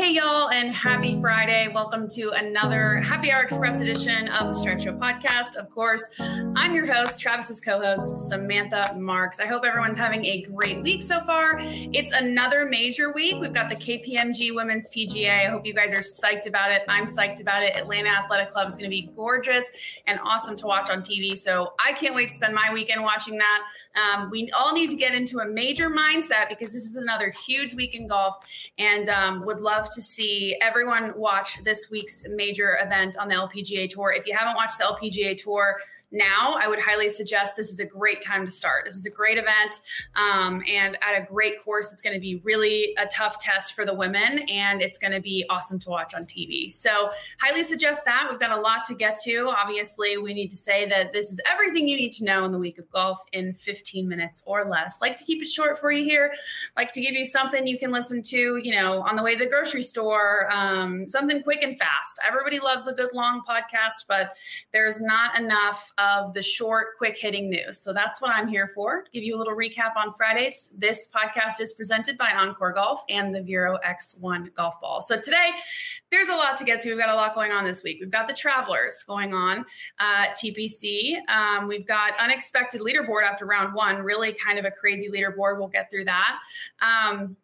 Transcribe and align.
Hey, 0.00 0.14
y'all, 0.14 0.48
and 0.48 0.74
happy 0.74 1.20
Friday. 1.20 1.68
Welcome 1.68 2.08
to 2.12 2.30
another 2.30 3.02
Happy 3.02 3.30
Hour 3.30 3.42
Express 3.42 3.82
edition 3.82 4.28
of 4.28 4.48
the 4.48 4.58
Stripe 4.58 4.80
Show 4.80 4.94
podcast. 4.94 5.56
Of 5.56 5.68
course, 5.68 6.02
I'm 6.18 6.74
your 6.74 6.90
host, 6.90 7.20
Travis's 7.20 7.60
co 7.60 7.78
host, 7.78 8.16
Samantha 8.16 8.94
Marks. 8.96 9.40
I 9.40 9.44
hope 9.44 9.62
everyone's 9.62 9.98
having 9.98 10.24
a 10.24 10.40
great 10.40 10.82
week 10.82 11.02
so 11.02 11.20
far. 11.20 11.58
It's 11.60 12.12
another 12.12 12.64
major 12.64 13.12
week. 13.12 13.34
We've 13.42 13.52
got 13.52 13.68
the 13.68 13.76
KPMG 13.76 14.54
Women's 14.54 14.88
PGA. 14.88 15.46
I 15.46 15.50
hope 15.50 15.66
you 15.66 15.74
guys 15.74 15.92
are 15.92 15.98
psyched 15.98 16.46
about 16.46 16.70
it. 16.72 16.80
I'm 16.88 17.04
psyched 17.04 17.42
about 17.42 17.62
it. 17.62 17.76
Atlanta 17.76 18.08
Athletic 18.08 18.48
Club 18.48 18.68
is 18.70 18.76
going 18.76 18.88
to 18.90 18.96
be 18.96 19.10
gorgeous 19.14 19.70
and 20.06 20.18
awesome 20.24 20.56
to 20.56 20.66
watch 20.66 20.88
on 20.88 21.02
TV. 21.02 21.36
So 21.36 21.74
I 21.78 21.92
can't 21.92 22.14
wait 22.14 22.30
to 22.30 22.34
spend 22.34 22.54
my 22.54 22.72
weekend 22.72 23.02
watching 23.02 23.36
that. 23.36 23.64
Um, 23.96 24.30
we 24.30 24.50
all 24.52 24.72
need 24.72 24.88
to 24.90 24.96
get 24.96 25.14
into 25.14 25.40
a 25.40 25.46
major 25.46 25.90
mindset 25.90 26.48
because 26.48 26.72
this 26.72 26.84
is 26.84 26.96
another 26.96 27.30
huge 27.46 27.74
week 27.74 27.94
in 27.94 28.06
golf 28.06 28.36
and 28.78 29.08
um, 29.10 29.44
would 29.44 29.60
love 29.60 29.89
to 29.92 30.02
see 30.02 30.56
everyone 30.60 31.12
watch 31.16 31.62
this 31.64 31.90
week's 31.90 32.24
major 32.28 32.78
event 32.82 33.16
on 33.16 33.28
the 33.28 33.34
LPGA 33.34 33.90
Tour. 33.90 34.12
If 34.12 34.26
you 34.26 34.36
haven't 34.36 34.54
watched 34.54 34.78
the 34.78 34.84
LPGA 34.84 35.40
Tour, 35.40 35.78
now, 36.12 36.56
I 36.60 36.66
would 36.66 36.80
highly 36.80 37.08
suggest 37.08 37.56
this 37.56 37.70
is 37.70 37.78
a 37.78 37.84
great 37.84 38.20
time 38.20 38.44
to 38.44 38.50
start. 38.50 38.84
This 38.84 38.96
is 38.96 39.06
a 39.06 39.10
great 39.10 39.38
event 39.38 39.80
um, 40.16 40.62
and 40.68 40.98
at 41.02 41.22
a 41.22 41.24
great 41.24 41.62
course. 41.64 41.92
It's 41.92 42.02
going 42.02 42.14
to 42.14 42.20
be 42.20 42.40
really 42.42 42.94
a 42.98 43.06
tough 43.06 43.38
test 43.38 43.74
for 43.74 43.86
the 43.86 43.94
women 43.94 44.40
and 44.48 44.82
it's 44.82 44.98
going 44.98 45.12
to 45.12 45.20
be 45.20 45.44
awesome 45.48 45.78
to 45.80 45.88
watch 45.88 46.14
on 46.14 46.24
TV. 46.24 46.70
So, 46.70 47.10
highly 47.40 47.62
suggest 47.62 48.04
that. 48.06 48.26
We've 48.28 48.40
got 48.40 48.56
a 48.56 48.60
lot 48.60 48.84
to 48.86 48.94
get 48.94 49.18
to. 49.24 49.48
Obviously, 49.48 50.16
we 50.16 50.34
need 50.34 50.48
to 50.48 50.56
say 50.56 50.88
that 50.88 51.12
this 51.12 51.30
is 51.30 51.40
everything 51.48 51.86
you 51.86 51.96
need 51.96 52.12
to 52.14 52.24
know 52.24 52.44
in 52.44 52.50
the 52.50 52.58
week 52.58 52.78
of 52.78 52.90
golf 52.90 53.20
in 53.32 53.54
15 53.54 54.08
minutes 54.08 54.42
or 54.46 54.64
less. 54.64 55.00
Like 55.00 55.16
to 55.16 55.24
keep 55.24 55.40
it 55.42 55.48
short 55.48 55.78
for 55.78 55.92
you 55.92 56.04
here, 56.04 56.32
like 56.76 56.92
to 56.92 57.00
give 57.00 57.14
you 57.14 57.24
something 57.24 57.66
you 57.66 57.78
can 57.78 57.92
listen 57.92 58.22
to, 58.22 58.56
you 58.56 58.72
know, 58.72 59.02
on 59.02 59.14
the 59.14 59.22
way 59.22 59.36
to 59.36 59.44
the 59.44 59.50
grocery 59.50 59.82
store, 59.82 60.48
um, 60.52 61.06
something 61.06 61.42
quick 61.42 61.62
and 61.62 61.78
fast. 61.78 62.20
Everybody 62.26 62.58
loves 62.58 62.86
a 62.88 62.92
good 62.92 63.10
long 63.14 63.42
podcast, 63.48 64.06
but 64.08 64.36
there's 64.72 65.00
not 65.00 65.38
enough 65.38 65.92
of 66.00 66.32
the 66.32 66.42
short, 66.42 66.96
quick 66.96 67.18
hitting 67.18 67.50
news. 67.50 67.80
So 67.80 67.92
that's 67.92 68.22
what 68.22 68.30
I'm 68.30 68.48
here 68.48 68.68
for. 68.74 69.04
Give 69.12 69.22
you 69.22 69.36
a 69.36 69.38
little 69.38 69.54
recap 69.54 69.96
on 69.96 70.12
Fridays. 70.14 70.72
This 70.78 71.08
podcast 71.14 71.60
is 71.60 71.72
presented 71.72 72.16
by 72.16 72.30
OnCore 72.30 72.74
Golf 72.74 73.02
and 73.08 73.34
the 73.34 73.42
Vero 73.42 73.78
X1 73.86 74.54
golf 74.54 74.80
ball. 74.80 75.00
So 75.00 75.20
today, 75.20 75.50
there's 76.10 76.28
a 76.28 76.34
lot 76.34 76.56
to 76.56 76.64
get 76.64 76.80
to. 76.82 76.88
We've 76.88 76.98
got 76.98 77.10
a 77.10 77.14
lot 77.14 77.34
going 77.34 77.52
on 77.52 77.64
this 77.64 77.82
week. 77.82 77.98
We've 78.00 78.10
got 78.10 78.28
the 78.28 78.34
Travelers 78.34 79.04
going 79.06 79.34
on, 79.34 79.64
uh, 79.98 80.26
TPC. 80.28 81.16
Um, 81.28 81.68
we've 81.68 81.86
got 81.86 82.18
unexpected 82.18 82.80
leaderboard 82.80 83.22
after 83.22 83.46
round 83.46 83.74
one, 83.74 83.98
really 83.98 84.32
kind 84.32 84.58
of 84.58 84.64
a 84.64 84.70
crazy 84.70 85.08
leaderboard. 85.08 85.58
We'll 85.58 85.68
get 85.68 85.90
through 85.90 86.06
that. 86.06 86.38
Um, 86.80 87.36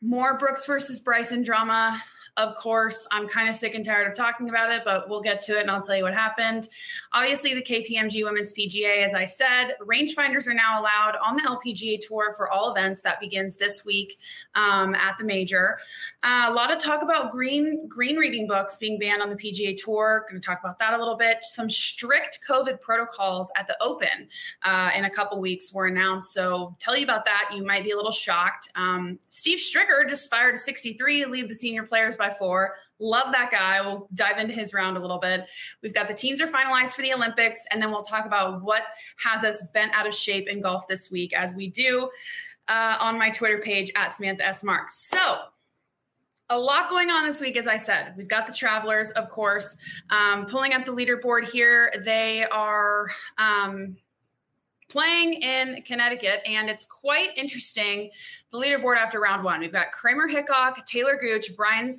more 0.00 0.38
Brooks 0.38 0.64
versus 0.66 1.00
Bryson 1.00 1.42
drama. 1.42 2.02
Of 2.36 2.54
course, 2.54 3.06
I'm 3.10 3.26
kind 3.26 3.48
of 3.48 3.56
sick 3.56 3.74
and 3.74 3.84
tired 3.84 4.08
of 4.08 4.14
talking 4.14 4.48
about 4.50 4.70
it, 4.70 4.82
but 4.84 5.08
we'll 5.08 5.22
get 5.22 5.40
to 5.42 5.56
it 5.58 5.62
and 5.62 5.70
I'll 5.70 5.80
tell 5.80 5.96
you 5.96 6.02
what 6.02 6.12
happened. 6.14 6.68
Obviously, 7.12 7.54
the 7.54 7.62
KPMG 7.62 8.24
Women's 8.24 8.52
PGA, 8.52 9.04
as 9.04 9.14
I 9.14 9.24
said, 9.24 9.74
rangefinders 9.80 10.46
are 10.46 10.54
now 10.54 10.80
allowed 10.80 11.16
on 11.24 11.36
the 11.36 11.42
LPGA 11.42 11.98
Tour 12.06 12.34
for 12.36 12.50
all 12.50 12.70
events. 12.74 13.00
That 13.02 13.20
begins 13.20 13.56
this 13.56 13.84
week 13.84 14.18
um, 14.54 14.94
at 14.94 15.16
the 15.18 15.24
major. 15.24 15.78
Uh, 16.22 16.46
a 16.48 16.52
lot 16.52 16.70
of 16.70 16.78
talk 16.78 17.02
about 17.02 17.30
green 17.30 17.88
green 17.88 18.16
reading 18.16 18.46
books 18.46 18.78
being 18.78 18.98
banned 18.98 19.22
on 19.22 19.30
the 19.30 19.36
PGA 19.36 19.76
Tour. 19.76 20.26
Going 20.28 20.40
to 20.40 20.46
talk 20.46 20.60
about 20.60 20.78
that 20.78 20.92
a 20.92 20.98
little 20.98 21.16
bit. 21.16 21.38
Some 21.42 21.70
strict 21.70 22.40
COVID 22.46 22.80
protocols 22.80 23.50
at 23.56 23.66
the 23.66 23.76
Open 23.80 24.28
uh, 24.62 24.90
in 24.94 25.04
a 25.04 25.10
couple 25.10 25.40
weeks 25.40 25.72
were 25.72 25.86
announced. 25.86 26.32
So 26.32 26.76
tell 26.78 26.96
you 26.96 27.04
about 27.04 27.24
that. 27.24 27.50
You 27.54 27.64
might 27.64 27.84
be 27.84 27.92
a 27.92 27.96
little 27.96 28.12
shocked. 28.12 28.70
Um, 28.74 29.18
Steve 29.30 29.58
Stricker 29.58 30.08
just 30.08 30.28
fired 30.30 30.54
a 30.54 30.58
63 30.58 31.24
to 31.24 31.30
lead 31.30 31.48
the 31.48 31.54
senior 31.54 31.84
players 31.84 32.16
by 32.16 32.25
by 32.28 32.34
four. 32.34 32.74
Love 32.98 33.32
that 33.32 33.50
guy. 33.50 33.80
We'll 33.80 34.08
dive 34.14 34.38
into 34.38 34.54
his 34.54 34.72
round 34.72 34.96
a 34.96 35.00
little 35.00 35.18
bit. 35.18 35.46
We've 35.82 35.94
got 35.94 36.08
the 36.08 36.14
teams 36.14 36.40
are 36.40 36.46
finalized 36.46 36.94
for 36.94 37.02
the 37.02 37.12
Olympics, 37.12 37.60
and 37.70 37.80
then 37.80 37.90
we'll 37.90 38.02
talk 38.02 38.26
about 38.26 38.62
what 38.62 38.82
has 39.18 39.44
us 39.44 39.62
bent 39.74 39.92
out 39.92 40.06
of 40.06 40.14
shape 40.14 40.48
in 40.48 40.60
golf 40.60 40.88
this 40.88 41.10
week, 41.10 41.34
as 41.34 41.54
we 41.54 41.68
do 41.68 42.08
uh, 42.68 42.96
on 43.00 43.18
my 43.18 43.30
Twitter 43.30 43.58
page 43.58 43.92
at 43.96 44.12
Samantha 44.12 44.46
S. 44.46 44.64
Marks. 44.64 45.08
So, 45.08 45.38
a 46.48 46.58
lot 46.58 46.88
going 46.88 47.10
on 47.10 47.26
this 47.26 47.40
week, 47.40 47.56
as 47.56 47.66
I 47.66 47.76
said. 47.76 48.14
We've 48.16 48.28
got 48.28 48.46
the 48.46 48.52
travelers, 48.52 49.10
of 49.12 49.28
course, 49.28 49.76
um, 50.10 50.46
pulling 50.46 50.72
up 50.72 50.84
the 50.84 50.94
leaderboard 50.94 51.50
here. 51.50 51.92
They 52.04 52.44
are. 52.44 53.08
Um, 53.36 53.96
playing 54.88 55.34
in 55.34 55.82
Connecticut, 55.82 56.40
and 56.46 56.68
it's 56.68 56.86
quite 56.86 57.30
interesting. 57.36 58.10
The 58.50 58.58
leaderboard 58.58 58.96
after 58.96 59.20
round 59.20 59.44
one, 59.44 59.60
we've 59.60 59.72
got 59.72 59.92
Kramer 59.92 60.28
Hickok, 60.28 60.84
Taylor 60.86 61.18
Gooch, 61.20 61.50
Brian 61.56 61.90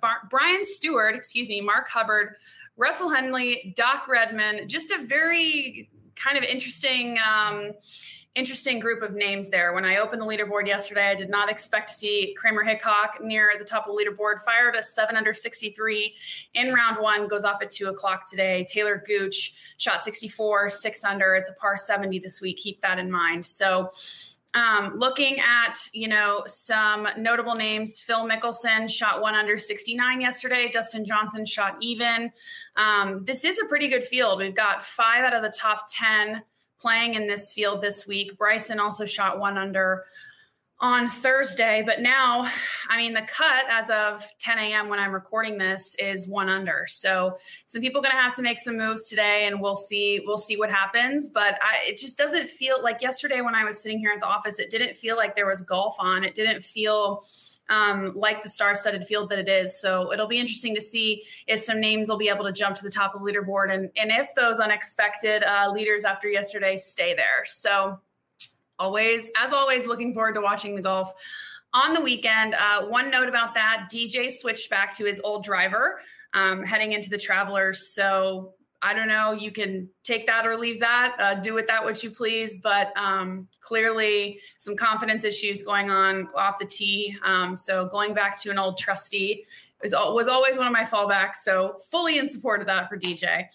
Bar- 0.00 0.28
Brian 0.30 0.62
Stuard, 0.62 1.14
excuse 1.14 1.48
me, 1.48 1.60
Mark 1.60 1.88
Hubbard, 1.88 2.36
Russell 2.76 3.08
Henley, 3.10 3.74
Doc 3.76 4.08
Redman. 4.08 4.68
Just 4.68 4.90
a 4.90 5.04
very 5.04 5.90
kind 6.16 6.38
of 6.38 6.44
interesting. 6.44 7.18
Um, 7.18 7.72
interesting 8.34 8.78
group 8.78 9.02
of 9.02 9.14
names 9.14 9.50
there. 9.50 9.72
When 9.72 9.84
I 9.84 9.96
opened 9.96 10.22
the 10.22 10.26
leaderboard 10.26 10.66
yesterday, 10.66 11.08
I 11.10 11.14
did 11.14 11.30
not 11.30 11.50
expect 11.50 11.88
to 11.88 11.94
see 11.94 12.34
Kramer 12.38 12.62
Hickok 12.62 13.18
near 13.20 13.52
the 13.58 13.64
top 13.64 13.88
of 13.88 13.96
the 13.96 14.02
leaderboard. 14.02 14.40
Fired 14.42 14.76
a 14.76 14.82
seven 14.82 15.16
under 15.16 15.32
63 15.32 16.14
in 16.54 16.72
round 16.72 16.98
one, 17.00 17.26
goes 17.26 17.44
off 17.44 17.60
at 17.60 17.70
two 17.70 17.88
o'clock 17.88 18.28
today. 18.28 18.66
Taylor 18.70 19.02
Gooch 19.04 19.54
shot 19.78 20.04
64, 20.04 20.70
six 20.70 21.02
under. 21.04 21.34
It's 21.34 21.50
a 21.50 21.54
par 21.54 21.76
70 21.76 22.20
this 22.20 22.40
week. 22.40 22.58
Keep 22.58 22.80
that 22.82 22.98
in 22.98 23.10
mind. 23.10 23.44
So, 23.44 23.90
um, 24.54 24.94
looking 24.96 25.38
at 25.38 25.74
you 25.92 26.08
know 26.08 26.42
some 26.46 27.06
notable 27.16 27.54
names 27.54 28.00
phil 28.00 28.28
mickelson 28.28 28.90
shot 28.90 29.22
one 29.22 29.36
under 29.36 29.58
69 29.58 30.20
yesterday 30.20 30.68
dustin 30.72 31.04
johnson 31.04 31.46
shot 31.46 31.76
even 31.80 32.32
um, 32.76 33.24
this 33.24 33.44
is 33.44 33.60
a 33.60 33.66
pretty 33.66 33.86
good 33.86 34.02
field 34.02 34.40
we've 34.40 34.56
got 34.56 34.84
five 34.84 35.22
out 35.22 35.34
of 35.34 35.42
the 35.44 35.56
top 35.56 35.84
10 35.96 36.42
playing 36.80 37.14
in 37.14 37.26
this 37.26 37.52
field 37.52 37.82
this 37.82 38.06
week. 38.06 38.36
Bryson 38.38 38.80
also 38.80 39.04
shot 39.04 39.38
one 39.38 39.58
under 39.58 40.04
on 40.82 41.08
Thursday, 41.08 41.82
but 41.84 42.00
now, 42.00 42.50
I 42.88 42.96
mean, 42.96 43.12
the 43.12 43.22
cut 43.22 43.64
as 43.68 43.90
of 43.90 44.26
10 44.38 44.58
a.m. 44.58 44.88
when 44.88 44.98
I'm 44.98 45.12
recording 45.12 45.58
this 45.58 45.94
is 45.98 46.26
one 46.26 46.48
under. 46.48 46.86
So 46.88 47.36
some 47.66 47.82
people 47.82 48.00
going 48.00 48.14
to 48.14 48.20
have 48.20 48.34
to 48.36 48.42
make 48.42 48.58
some 48.58 48.78
moves 48.78 49.06
today, 49.06 49.46
and 49.46 49.60
we'll 49.60 49.76
see. 49.76 50.22
We'll 50.24 50.38
see 50.38 50.56
what 50.56 50.70
happens. 50.70 51.28
But 51.28 51.58
I, 51.60 51.90
it 51.90 51.98
just 51.98 52.16
doesn't 52.16 52.48
feel 52.48 52.82
like 52.82 53.02
yesterday 53.02 53.42
when 53.42 53.54
I 53.54 53.64
was 53.64 53.82
sitting 53.82 53.98
here 53.98 54.10
at 54.10 54.20
the 54.20 54.26
office, 54.26 54.58
it 54.58 54.70
didn't 54.70 54.96
feel 54.96 55.16
like 55.16 55.36
there 55.36 55.46
was 55.46 55.60
golf 55.60 55.96
on. 55.98 56.24
It 56.24 56.34
didn't 56.34 56.64
feel 56.64 57.24
um, 57.70 58.12
like 58.14 58.42
the 58.42 58.48
star-studded 58.48 59.06
field 59.06 59.30
that 59.30 59.38
it 59.38 59.48
is. 59.48 59.80
So 59.80 60.12
it'll 60.12 60.26
be 60.26 60.38
interesting 60.38 60.74
to 60.74 60.80
see 60.80 61.22
if 61.46 61.60
some 61.60 61.80
names 61.80 62.08
will 62.08 62.18
be 62.18 62.28
able 62.28 62.44
to 62.44 62.52
jump 62.52 62.76
to 62.76 62.82
the 62.82 62.90
top 62.90 63.14
of 63.14 63.22
the 63.22 63.32
leaderboard, 63.32 63.72
and 63.72 63.90
and 63.96 64.10
if 64.10 64.34
those 64.34 64.60
unexpected 64.60 65.42
uh, 65.44 65.70
leaders 65.70 66.04
after 66.04 66.28
yesterday 66.28 66.76
stay 66.76 67.14
there. 67.14 67.44
So 67.44 67.98
always, 68.78 69.30
as 69.40 69.52
always, 69.52 69.86
looking 69.86 70.12
forward 70.12 70.34
to 70.34 70.40
watching 70.40 70.74
the 70.74 70.82
golf 70.82 71.12
on 71.72 71.94
the 71.94 72.00
weekend. 72.00 72.54
Uh, 72.54 72.86
one 72.86 73.10
note 73.10 73.28
about 73.28 73.54
that: 73.54 73.88
DJ 73.90 74.30
switched 74.30 74.68
back 74.68 74.94
to 74.96 75.06
his 75.06 75.20
old 75.24 75.44
driver 75.44 76.00
um, 76.34 76.64
heading 76.64 76.92
into 76.92 77.10
the 77.10 77.18
Travelers. 77.18 77.88
So 77.94 78.54
I 78.82 78.94
don't 78.94 79.08
know. 79.08 79.32
You 79.32 79.50
can 79.50 79.88
take 80.04 80.26
that 80.26 80.46
or 80.46 80.56
leave 80.56 80.80
that. 80.80 81.16
Uh, 81.18 81.34
do 81.34 81.52
with 81.52 81.66
that 81.66 81.84
what 81.84 82.02
you 82.02 82.10
please. 82.10 82.58
But 82.58 82.96
um, 82.96 83.46
clearly, 83.60 84.40
some 84.58 84.76
confidence 84.76 85.24
issues 85.24 85.62
going 85.62 85.90
on 85.90 86.28
off 86.34 86.58
the 86.58 86.64
tee. 86.64 87.16
Um, 87.22 87.56
so 87.56 87.86
going 87.86 88.14
back 88.14 88.40
to 88.40 88.50
an 88.50 88.58
old 88.58 88.78
trustee 88.78 89.44
was, 89.82 89.92
was 89.92 90.28
always 90.28 90.56
one 90.56 90.66
of 90.66 90.72
my 90.72 90.84
fallbacks. 90.84 91.36
So 91.36 91.76
fully 91.90 92.18
in 92.18 92.28
support 92.28 92.60
of 92.60 92.66
that 92.68 92.88
for 92.88 92.98
DJ. 92.98 93.46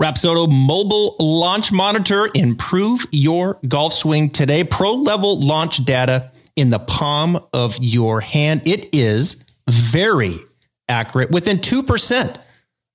Rapsodo 0.00 0.48
mobile 0.50 1.16
launch 1.18 1.72
monitor. 1.72 2.28
Improve 2.34 3.06
your 3.10 3.58
golf 3.66 3.92
swing 3.92 4.30
today. 4.30 4.62
Pro 4.64 4.94
level 4.94 5.40
launch 5.40 5.84
data 5.84 6.30
in 6.56 6.70
the 6.70 6.78
palm 6.78 7.40
of 7.52 7.78
your 7.80 8.20
hand. 8.20 8.62
It 8.66 8.88
is 8.92 9.44
very 9.68 10.36
accurate 10.88 11.30
within 11.30 11.58
2% 11.58 12.40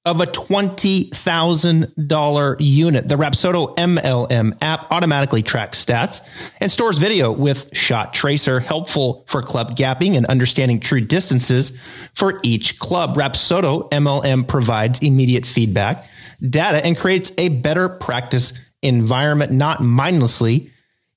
of 0.05 0.19
a 0.19 0.25
$20,000 0.25 2.55
unit. 2.59 3.07
The 3.07 3.15
Rapsodo 3.15 3.73
MLM 3.75 4.57
app 4.61 4.91
automatically 4.91 5.41
tracks 5.41 5.83
stats 5.83 6.19
and 6.59 6.69
stores 6.69 6.97
video 6.97 7.31
with 7.31 7.73
shot 7.75 8.13
tracer, 8.13 8.59
helpful 8.59 9.23
for 9.27 9.41
club 9.41 9.77
gapping 9.77 10.17
and 10.17 10.25
understanding 10.25 10.81
true 10.81 11.00
distances 11.00 11.69
for 12.13 12.41
each 12.44 12.79
club. 12.79 13.15
Rapsodo 13.15 13.89
MLM 13.91 14.45
provides 14.45 15.00
immediate 15.00 15.45
feedback, 15.45 16.03
data, 16.41 16.85
and 16.85 16.97
creates 16.97 17.31
a 17.38 17.47
better 17.47 17.88
practice 17.88 18.51
environment, 18.81 19.53
not 19.53 19.81
mindlessly 19.81 20.69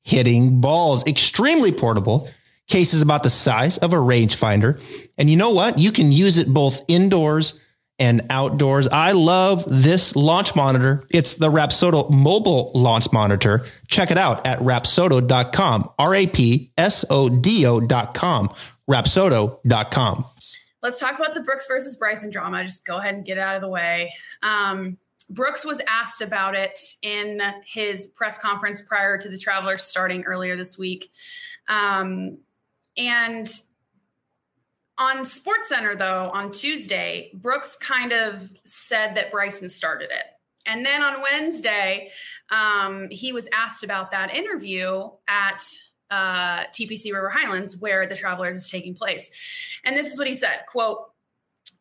hitting 0.04 0.60
balls. 0.60 1.04
Extremely 1.06 1.72
portable. 1.72 2.30
Cases 2.68 3.02
about 3.02 3.24
the 3.24 3.30
size 3.30 3.78
of 3.78 3.92
a 3.92 3.96
rangefinder. 3.96 4.80
And 5.18 5.30
you 5.30 5.36
know 5.36 5.52
what? 5.52 5.78
You 5.78 5.92
can 5.92 6.10
use 6.12 6.38
it 6.38 6.48
both 6.48 6.82
indoors 6.88 7.60
and 7.98 8.22
outdoors. 8.30 8.88
I 8.88 9.12
love 9.12 9.64
this 9.66 10.14
launch 10.16 10.54
monitor. 10.54 11.06
It's 11.10 11.34
the 11.34 11.50
Rapsodo 11.50 12.10
mobile 12.10 12.72
launch 12.74 13.12
monitor. 13.12 13.64
Check 13.88 14.10
it 14.10 14.18
out 14.18 14.46
at 14.46 14.58
rapsodo.com, 14.58 15.90
R 15.98 16.14
A 16.14 16.26
P 16.26 16.72
S 16.76 17.04
O 17.10 17.28
D 17.28 17.66
O.com, 17.66 18.50
rapsodo.com. 18.90 20.24
let's 20.82 20.98
talk 20.98 21.18
about 21.18 21.34
the 21.34 21.40
Brooks 21.40 21.66
versus 21.66 21.96
Bryson 21.96 22.30
drama. 22.30 22.62
Just 22.64 22.84
go 22.84 22.96
ahead 22.98 23.14
and 23.14 23.24
get 23.24 23.38
it 23.38 23.40
out 23.40 23.56
of 23.56 23.62
the 23.62 23.68
way. 23.68 24.12
Um, 24.42 24.98
Brooks 25.28 25.64
was 25.64 25.80
asked 25.88 26.20
about 26.20 26.54
it 26.54 26.78
in 27.02 27.40
his 27.64 28.06
press 28.06 28.38
conference 28.38 28.80
prior 28.80 29.18
to 29.18 29.28
the 29.28 29.38
Travelers 29.38 29.82
starting 29.82 30.24
earlier 30.24 30.56
this 30.56 30.78
week. 30.78 31.10
Um, 31.68 32.38
and 32.96 33.48
on 34.98 35.24
Sports 35.24 35.68
Center, 35.68 35.94
though, 35.94 36.30
on 36.30 36.50
Tuesday, 36.50 37.30
Brooks 37.34 37.76
kind 37.76 38.12
of 38.12 38.52
said 38.64 39.14
that 39.14 39.30
Bryson 39.30 39.68
started 39.68 40.10
it. 40.10 40.24
And 40.64 40.84
then 40.84 41.02
on 41.02 41.22
Wednesday, 41.22 42.10
um, 42.50 43.08
he 43.10 43.32
was 43.32 43.48
asked 43.52 43.84
about 43.84 44.10
that 44.10 44.34
interview 44.34 45.08
at 45.28 45.62
uh, 46.10 46.64
TPC 46.66 47.12
River 47.12 47.28
Highlands, 47.28 47.76
where 47.76 48.06
the 48.06 48.16
Travelers 48.16 48.58
is 48.58 48.70
taking 48.70 48.94
place. 48.94 49.30
And 49.84 49.96
this 49.96 50.12
is 50.12 50.18
what 50.18 50.26
he 50.26 50.34
said 50.34 50.60
quote, 50.68 51.10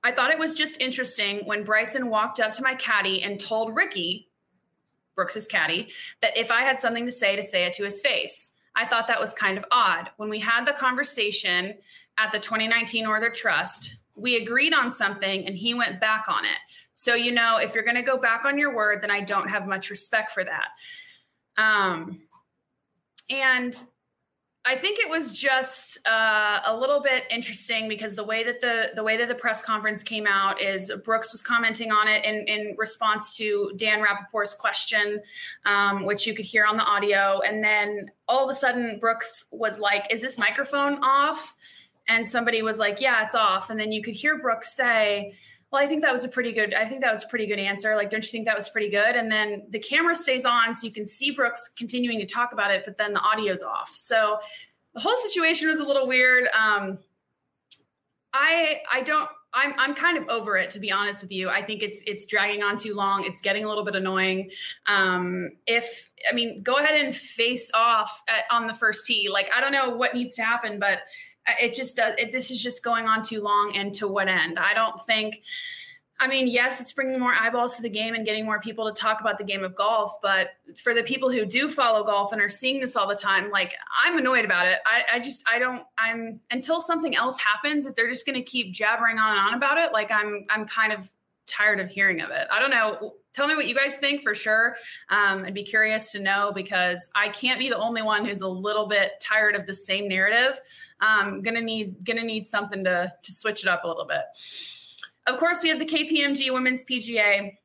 I 0.03 0.11
thought 0.11 0.31
it 0.31 0.39
was 0.39 0.53
just 0.53 0.79
interesting 0.81 1.39
when 1.45 1.63
Bryson 1.63 2.09
walked 2.09 2.39
up 2.39 2.51
to 2.53 2.63
my 2.63 2.75
caddy 2.75 3.23
and 3.23 3.39
told 3.39 3.75
Ricky, 3.75 4.29
Brooks's 5.15 5.47
caddy, 5.47 5.89
that 6.21 6.37
if 6.37 6.51
I 6.51 6.61
had 6.61 6.79
something 6.79 7.05
to 7.05 7.11
say, 7.11 7.35
to 7.35 7.43
say 7.43 7.65
it 7.65 7.73
to 7.73 7.83
his 7.83 8.01
face. 8.01 8.51
I 8.75 8.85
thought 8.85 9.07
that 9.07 9.21
was 9.21 9.33
kind 9.33 9.57
of 9.57 9.65
odd. 9.71 10.09
When 10.17 10.29
we 10.29 10.39
had 10.39 10.65
the 10.65 10.73
conversation 10.73 11.75
at 12.17 12.31
the 12.31 12.39
2019 12.39 13.03
Northern 13.03 13.33
Trust, 13.33 13.97
we 14.15 14.37
agreed 14.37 14.73
on 14.73 14.91
something 14.91 15.45
and 15.45 15.55
he 15.55 15.73
went 15.73 15.99
back 15.99 16.25
on 16.29 16.45
it. 16.45 16.57
So, 16.93 17.13
you 17.13 17.31
know, 17.31 17.57
if 17.57 17.75
you're 17.75 17.83
going 17.83 17.97
to 17.97 18.01
go 18.01 18.17
back 18.17 18.45
on 18.45 18.57
your 18.57 18.73
word, 18.75 19.01
then 19.01 19.11
I 19.11 19.21
don't 19.21 19.49
have 19.49 19.67
much 19.67 19.89
respect 19.89 20.31
for 20.31 20.43
that. 20.43 20.69
Um, 21.57 22.21
and 23.29 23.75
I 24.67 24.75
think 24.75 24.97
it 24.97 25.07
was 25.07 25.31
just 25.31 25.99
uh, 26.07 26.59
a 26.65 26.75
little 26.75 26.99
bit 26.99 27.25
interesting 27.29 27.87
because 27.87 28.15
the 28.15 28.23
way 28.23 28.43
that 28.43 28.61
the 28.61 28.91
the 28.95 29.03
way 29.03 29.15
that 29.15 29.27
the 29.27 29.35
press 29.35 29.61
conference 29.61 30.01
came 30.01 30.25
out 30.25 30.59
is 30.59 30.91
Brooks 31.03 31.31
was 31.31 31.43
commenting 31.43 31.91
on 31.91 32.07
it 32.07 32.25
in 32.25 32.47
in 32.47 32.75
response 32.75 33.35
to 33.37 33.71
Dan 33.75 34.03
Rapaport's 34.03 34.55
question, 34.55 35.21
um, 35.65 36.03
which 36.03 36.25
you 36.25 36.33
could 36.33 36.45
hear 36.45 36.65
on 36.65 36.77
the 36.77 36.83
audio, 36.83 37.41
and 37.45 37.63
then 37.63 38.09
all 38.27 38.43
of 38.43 38.49
a 38.49 38.55
sudden 38.55 38.97
Brooks 38.97 39.45
was 39.51 39.79
like, 39.79 40.07
"Is 40.09 40.21
this 40.21 40.39
microphone 40.39 40.97
off?" 41.03 41.53
And 42.07 42.27
somebody 42.27 42.61
was 42.61 42.77
like, 42.77 43.01
"Yeah, 43.01 43.25
it's 43.25 43.35
off," 43.35 43.69
and 43.69 43.79
then 43.79 43.91
you 43.91 44.01
could 44.03 44.13
hear 44.13 44.37
Brooks 44.37 44.75
say 44.75 45.35
well, 45.71 45.83
I 45.83 45.87
think 45.87 46.03
that 46.03 46.13
was 46.13 46.23
a 46.23 46.29
pretty 46.29 46.53
good, 46.53 46.73
I 46.73 46.85
think 46.85 47.01
that 47.01 47.11
was 47.11 47.25
a 47.25 47.27
pretty 47.27 47.47
good 47.47 47.59
answer. 47.59 47.97
Like, 47.97 48.09
don't 48.09 48.23
you 48.23 48.29
think 48.29 48.45
that 48.45 48.55
was 48.55 48.69
pretty 48.69 48.89
good? 48.89 49.15
And 49.15 49.29
then 49.29 49.63
the 49.71 49.79
camera 49.79 50.15
stays 50.15 50.45
on 50.45 50.73
so 50.73 50.87
you 50.87 50.93
can 50.93 51.05
see 51.05 51.31
Brooks 51.31 51.69
continuing 51.75 52.17
to 52.19 52.25
talk 52.25 52.53
about 52.53 52.71
it, 52.71 52.83
but 52.85 52.97
then 52.97 53.13
the 53.13 53.19
audio's 53.19 53.61
off. 53.61 53.91
So 53.93 54.39
the 54.93 55.01
whole 55.01 55.17
situation 55.17 55.67
was 55.67 55.79
a 55.79 55.83
little 55.83 56.07
weird. 56.07 56.47
Um, 56.57 56.99
I 58.33 58.81
I 58.91 59.01
don't 59.01 59.29
I'm 59.53 59.73
I'm 59.77 59.95
kind 59.95 60.17
of 60.17 60.27
over 60.29 60.57
it 60.57 60.69
to 60.71 60.79
be 60.79 60.91
honest 60.91 61.21
with 61.21 61.31
you. 61.31 61.49
I 61.49 61.61
think 61.61 61.83
it's 61.83 62.01
it's 62.07 62.25
dragging 62.25 62.63
on 62.63 62.77
too 62.77 62.95
long. 62.95 63.25
It's 63.25 63.41
getting 63.41 63.65
a 63.65 63.67
little 63.67 63.83
bit 63.83 63.95
annoying. 63.95 64.51
Um, 64.87 65.51
if 65.67 66.09
I 66.29 66.33
mean, 66.33 66.63
go 66.63 66.77
ahead 66.77 67.03
and 67.03 67.15
face 67.15 67.69
off 67.73 68.23
at, 68.27 68.43
on 68.49 68.67
the 68.67 68.73
first 68.73 69.05
tee. 69.05 69.29
Like 69.29 69.49
I 69.53 69.61
don't 69.61 69.71
know 69.71 69.89
what 69.89 70.13
needs 70.13 70.35
to 70.35 70.43
happen, 70.43 70.79
but 70.79 70.99
it 71.61 71.73
just 71.73 71.95
does 71.95 72.15
it, 72.17 72.31
this 72.31 72.51
is 72.51 72.61
just 72.61 72.83
going 72.83 73.05
on 73.05 73.21
too 73.21 73.41
long 73.41 73.73
and 73.75 73.93
to 73.95 74.07
what 74.07 74.27
end? 74.27 74.59
I 74.59 74.73
don't 74.73 74.99
think 75.05 75.41
i 76.19 76.27
mean 76.27 76.47
yes 76.47 76.79
it's 76.79 76.93
bringing 76.93 77.19
more 77.19 77.33
eyeballs 77.33 77.75
to 77.75 77.81
the 77.81 77.89
game 77.89 78.15
and 78.15 78.25
getting 78.25 78.45
more 78.45 78.59
people 78.59 78.91
to 78.91 79.01
talk 79.01 79.21
about 79.21 79.37
the 79.37 79.43
game 79.43 79.63
of 79.63 79.75
golf 79.75 80.13
but 80.21 80.51
for 80.77 80.93
the 80.93 81.03
people 81.03 81.29
who 81.29 81.45
do 81.45 81.67
follow 81.67 82.03
golf 82.03 82.31
and 82.31 82.41
are 82.41 82.49
seeing 82.49 82.79
this 82.79 82.95
all 82.95 83.07
the 83.07 83.15
time 83.15 83.49
like 83.51 83.73
i'm 84.03 84.17
annoyed 84.17 84.45
about 84.45 84.67
it. 84.67 84.79
I, 84.85 85.03
I 85.13 85.19
just 85.19 85.45
i 85.51 85.59
don't 85.59 85.83
i'm 85.97 86.39
until 86.51 86.79
something 86.79 87.15
else 87.15 87.37
happens 87.39 87.85
if 87.85 87.95
they're 87.95 88.09
just 88.09 88.25
going 88.25 88.37
to 88.37 88.43
keep 88.43 88.73
jabbering 88.73 89.19
on 89.19 89.31
and 89.31 89.39
on 89.39 89.53
about 89.55 89.77
it 89.77 89.91
like 89.91 90.11
i'm 90.11 90.45
i'm 90.49 90.65
kind 90.65 90.93
of 90.93 91.11
tired 91.47 91.79
of 91.79 91.89
hearing 91.89 92.21
of 92.21 92.29
it 92.29 92.47
i 92.51 92.59
don't 92.59 92.71
know 92.71 93.13
tell 93.35 93.47
me 93.47 93.55
what 93.55 93.67
you 93.67 93.75
guys 93.75 93.97
think 93.97 94.23
for 94.23 94.33
sure. 94.33 94.77
Um, 95.09 95.43
I'd 95.43 95.53
be 95.53 95.63
curious 95.63 96.11
to 96.13 96.21
know 96.21 96.51
because 96.55 97.09
I 97.15 97.27
can't 97.29 97.59
be 97.59 97.69
the 97.69 97.77
only 97.77 98.01
one 98.01 98.25
who's 98.25 98.41
a 98.41 98.47
little 98.47 98.87
bit 98.87 99.11
tired 99.19 99.55
of 99.55 99.65
the 99.65 99.73
same 99.73 100.07
narrative. 100.07 100.59
Um, 101.01 101.41
gonna 101.41 101.61
need 101.61 102.03
gonna 102.03 102.23
need 102.23 102.45
something 102.45 102.83
to 102.85 103.11
to 103.21 103.31
switch 103.31 103.63
it 103.63 103.67
up 103.67 103.83
a 103.83 103.87
little 103.87 104.05
bit. 104.05 104.21
Of 105.27 105.37
course, 105.37 105.61
we 105.61 105.69
have 105.69 105.79
the 105.79 105.85
KPMG 105.85 106.53
Women's 106.53 106.85
PGA 106.85 107.57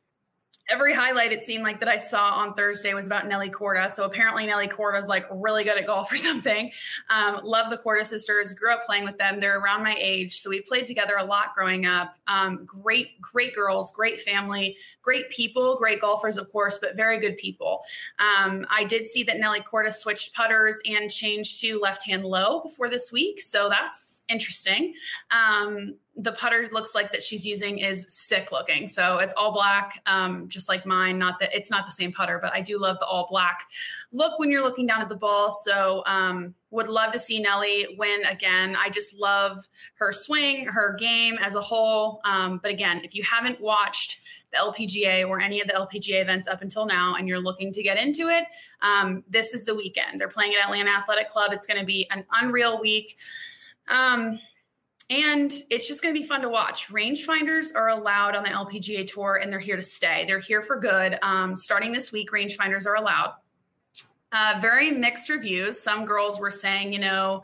every 0.71 0.95
highlight 0.95 1.33
it 1.33 1.43
seemed 1.43 1.65
like 1.65 1.81
that 1.81 1.89
I 1.89 1.97
saw 1.97 2.31
on 2.31 2.55
Thursday 2.55 2.95
was 2.95 3.07
about 3.07 3.27
Nelly 3.27 3.51
Korda. 3.51 3.91
So 3.91 4.05
apparently 4.05 4.47
Nelly 4.47 4.69
Korda 4.69 4.99
is 4.99 5.07
like 5.07 5.27
really 5.31 5.65
good 5.65 5.77
at 5.77 5.87
golf 5.87 6.13
or 6.13 6.17
something. 6.31 6.71
Um, 7.11 7.41
love 7.43 7.71
the 7.71 7.77
Korda 7.77 8.07
sisters. 8.07 8.55
Grew 8.55 8.73
up 8.73 8.85
playing 8.85 9.05
with 9.05 9.19
them. 9.19 9.41
They're 9.41 9.59
around 9.59 9.83
my 9.83 9.97
age, 9.99 10.39
so 10.39 10.49
we 10.49 10.61
played 10.61 10.87
together 10.87 11.17
a 11.19 11.25
lot 11.25 11.55
growing 11.55 11.87
up. 11.87 12.15
Um, 12.29 12.65
great, 12.65 13.21
great 13.21 13.55
girls, 13.55 13.91
great 13.91 14.21
family, 14.21 14.77
great 15.03 15.29
people, 15.31 15.77
great 15.77 16.01
golfers, 16.01 16.39
of 16.39 16.51
course, 16.53 16.79
but 16.79 16.97
very 16.97 17.19
good 17.19 17.37
people. 17.37 17.83
Um, 18.19 18.65
I 18.71 18.85
did 18.85 19.09
see 19.09 19.25
that 19.25 19.39
Nelly 19.39 19.61
Korda 19.61 19.93
switched 19.93 20.35
putters 20.35 20.79
and 20.87 21.11
changed 21.11 21.61
to 21.63 21.81
left 21.81 22.07
hand 22.07 22.25
low 22.25 22.61
before 22.61 22.89
this 22.89 23.11
week, 23.11 23.41
so 23.41 23.69
that's 23.69 24.23
interesting. 24.29 24.95
The 26.17 26.33
putter 26.33 26.69
looks 26.73 26.95
like 26.95 27.13
that 27.13 27.23
she's 27.23 27.47
using 27.47 27.79
is 27.79 28.05
sick 28.09 28.53
looking. 28.53 28.87
So 28.87 29.19
it's 29.19 29.33
all 29.37 29.53
black, 29.53 30.03
um, 30.07 30.49
just 30.49 30.69
like 30.69 30.85
mine. 30.85 31.19
Not 31.19 31.39
that 31.41 31.51
it's 31.57 31.71
not 31.71 31.87
the 31.87 31.93
same 31.93 32.13
putter, 32.13 32.39
but 32.43 32.53
I 32.53 32.61
do 32.61 32.79
love 32.79 32.99
the 32.99 33.07
all 33.07 33.27
black 33.29 33.63
look 34.13 34.39
when 34.39 34.51
you're 34.51 34.63
looking 34.63 34.87
down 34.87 35.01
at 35.01 35.09
the 35.09 35.17
ball. 35.17 35.51
So 35.51 36.03
um, 36.07 36.55
would 36.71 36.89
love 36.89 37.13
to 37.13 37.19
see 37.19 37.41
Nelly 37.41 37.97
win 37.99 38.25
again. 38.27 38.77
I 38.77 38.91
just 38.91 39.19
love 39.19 39.69
her 39.95 40.13
swing, 40.13 40.67
her 40.67 40.97
game 40.99 41.37
as 41.41 41.55
a 41.55 41.61
whole. 41.61 42.21
Um, 42.25 42.61
but 42.63 42.71
again, 42.71 43.01
if 43.05 43.15
you 43.15 43.23
haven't 43.23 43.61
watched 43.61 44.21
the 44.53 44.59
LPGA 44.59 45.29
or 45.29 45.41
any 45.41 45.61
of 45.61 45.69
the 45.69 45.75
LPGA 45.75 46.23
events 46.23 46.49
up 46.49 46.63
until 46.63 46.87
now 46.87 47.15
and 47.17 47.27
you're 47.29 47.41
looking 47.41 47.73
to 47.73 47.83
get 47.83 47.99
into 47.99 48.29
it, 48.29 48.45
um, 48.83 49.25
this 49.29 49.53
is 49.55 49.65
the 49.65 49.75
weekend. 49.75 50.21
They're 50.21 50.29
playing 50.29 50.55
at 50.55 50.65
Atlanta 50.65 50.91
Athletic 50.91 51.29
Club. 51.29 51.53
It's 51.53 51.67
going 51.67 51.81
to 51.81 51.87
be 51.87 52.09
an 52.11 52.25
unreal 52.33 52.81
week. 52.81 53.19
Um, 53.89 54.39
and 55.11 55.53
it's 55.71 55.89
just 55.89 56.03
going 56.03 56.15
to 56.15 56.21
be 56.21 56.27
fun 56.27 56.41
to 56.43 56.49
watch. 56.49 56.89
Rangefinders 56.89 57.75
are 57.75 57.89
allowed 57.89 58.37
on 58.37 58.45
the 58.45 58.51
LPGA 58.51 59.13
tour 59.13 59.41
and 59.43 59.53
they're 59.53 59.59
here 59.59 59.77
to 59.77 59.83
stay. 59.83 60.25
They're 60.25 60.39
here 60.39 60.63
for 60.63 60.79
good. 60.79 61.19
Um, 61.21 61.57
starting 61.57 61.91
this 61.93 62.13
week, 62.13 62.31
rangefinders 62.31 62.87
are 62.87 62.95
allowed. 62.95 63.35
Uh, 64.31 64.59
very 64.61 64.93
mixed 64.93 65.29
reviews. 65.29 65.83
Some 65.83 66.05
girls 66.05 66.39
were 66.39 66.53
saying, 66.53 66.93
you 66.93 67.01
know, 67.01 67.43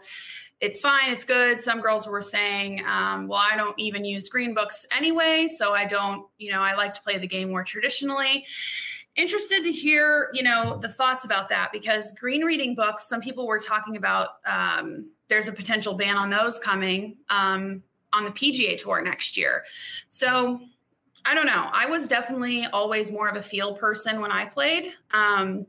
it's 0.61 0.81
fine, 0.81 1.11
it's 1.11 1.25
good. 1.25 1.61
Some 1.61 1.81
girls 1.81 2.07
were 2.07 2.23
saying, 2.23 2.83
um, 2.87 3.27
well, 3.27 3.43
I 3.53 3.57
don't 3.57 3.79
even 3.79 4.05
use 4.05 4.29
green 4.29 4.55
books 4.55 4.87
anyway. 4.97 5.49
So 5.49 5.75
I 5.75 5.85
don't, 5.87 6.25
you 6.39 6.53
know, 6.53 6.63
I 6.63 6.75
like 6.75 6.95
to 6.95 7.03
play 7.03 7.19
the 7.19 7.27
game 7.27 7.51
more 7.51 7.65
traditionally 7.65 8.47
interested 9.17 9.65
to 9.65 9.73
hear 9.73 10.29
you 10.35 10.43
know 10.43 10.77
the 10.77 10.89
thoughts 10.91 11.25
about 11.25 11.49
that 11.49 11.73
because 11.73 12.13
green 12.21 12.43
reading 12.43 12.75
books 12.75 13.09
some 13.09 13.19
people 13.19 13.47
were 13.47 13.59
talking 13.59 13.97
about 13.97 14.29
um, 14.45 15.09
there's 15.29 15.49
a 15.49 15.53
potential 15.53 15.95
ban 15.95 16.17
on 16.17 16.31
those 16.31 16.59
coming 16.59 17.17
um, 17.29 17.83
on 18.13 18.25
the 18.25 18.31
pga 18.31 18.77
tour 18.79 19.03
next 19.03 19.37
year. 19.37 19.65
So 20.09 20.61
i 21.25 21.35
don't 21.35 21.47
know. 21.47 21.69
I 21.73 21.87
was 21.87 22.07
definitely 22.07 22.67
always 22.67 23.11
more 23.11 23.29
of 23.29 23.37
a 23.37 23.43
feel 23.43 23.75
person 23.75 24.21
when 24.21 24.31
i 24.31 24.45
played. 24.45 24.93
Um, 25.13 25.67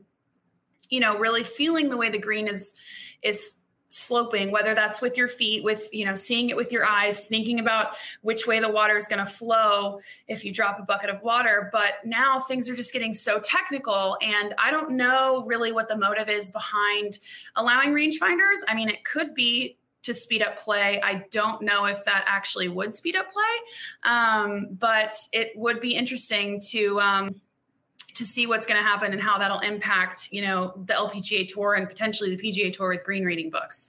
you 0.90 1.00
know 1.00 1.18
really 1.18 1.44
feeling 1.44 1.88
the 1.88 1.96
way 1.96 2.10
the 2.10 2.18
green 2.18 2.48
is 2.48 2.74
is 3.22 3.58
sloping 3.88 4.50
whether 4.50 4.74
that's 4.74 5.00
with 5.00 5.16
your 5.16 5.28
feet 5.28 5.64
with 5.64 5.88
you 5.92 6.04
know 6.04 6.14
seeing 6.14 6.50
it 6.50 6.56
with 6.56 6.70
your 6.70 6.84
eyes 6.84 7.26
thinking 7.26 7.58
about 7.58 7.96
which 8.20 8.46
way 8.46 8.60
the 8.60 8.68
water 8.68 8.96
is 8.96 9.06
going 9.06 9.24
to 9.24 9.30
flow 9.30 9.98
if 10.26 10.44
you 10.44 10.52
drop 10.52 10.78
a 10.78 10.82
bucket 10.82 11.08
of 11.08 11.22
water. 11.22 11.70
But 11.72 11.94
now 12.04 12.40
things 12.40 12.68
are 12.68 12.76
just 12.76 12.92
getting 12.92 13.14
so 13.14 13.38
technical 13.38 14.16
and 14.20 14.54
i 14.58 14.70
don't 14.70 14.90
know 14.90 15.44
really 15.46 15.72
what 15.72 15.88
the 15.88 15.96
motive 15.96 16.28
is 16.28 16.50
behind 16.50 17.18
allowing 17.56 17.90
rangefinders. 17.90 18.58
I 18.68 18.74
mean 18.74 18.88
it 18.88 19.04
could 19.04 19.34
be 19.34 19.78
to 20.02 20.14
speed 20.14 20.42
up 20.42 20.58
play. 20.58 21.00
I 21.02 21.24
don't 21.30 21.60
know 21.60 21.86
if 21.86 22.04
that 22.04 22.24
actually 22.26 22.68
would 22.68 22.94
speed 22.94 23.16
up 23.16 23.26
play 23.30 24.12
um, 24.12 24.68
but 24.78 25.16
it 25.32 25.52
would 25.56 25.80
be 25.80 25.94
interesting 25.94 26.60
to 26.68 27.00
um, 27.00 27.40
to 28.18 28.26
see 28.26 28.46
what's 28.46 28.66
going 28.66 28.80
to 28.80 28.86
happen 28.86 29.12
and 29.12 29.20
how 29.20 29.38
that'll 29.38 29.60
impact, 29.60 30.28
you 30.32 30.42
know, 30.42 30.72
the 30.76 30.92
LPGA 30.92 31.46
tour 31.46 31.74
and 31.74 31.88
potentially 31.88 32.34
the 32.34 32.42
PGA 32.42 32.72
tour 32.72 32.88
with 32.88 33.04
green 33.04 33.24
reading 33.24 33.48
books. 33.48 33.86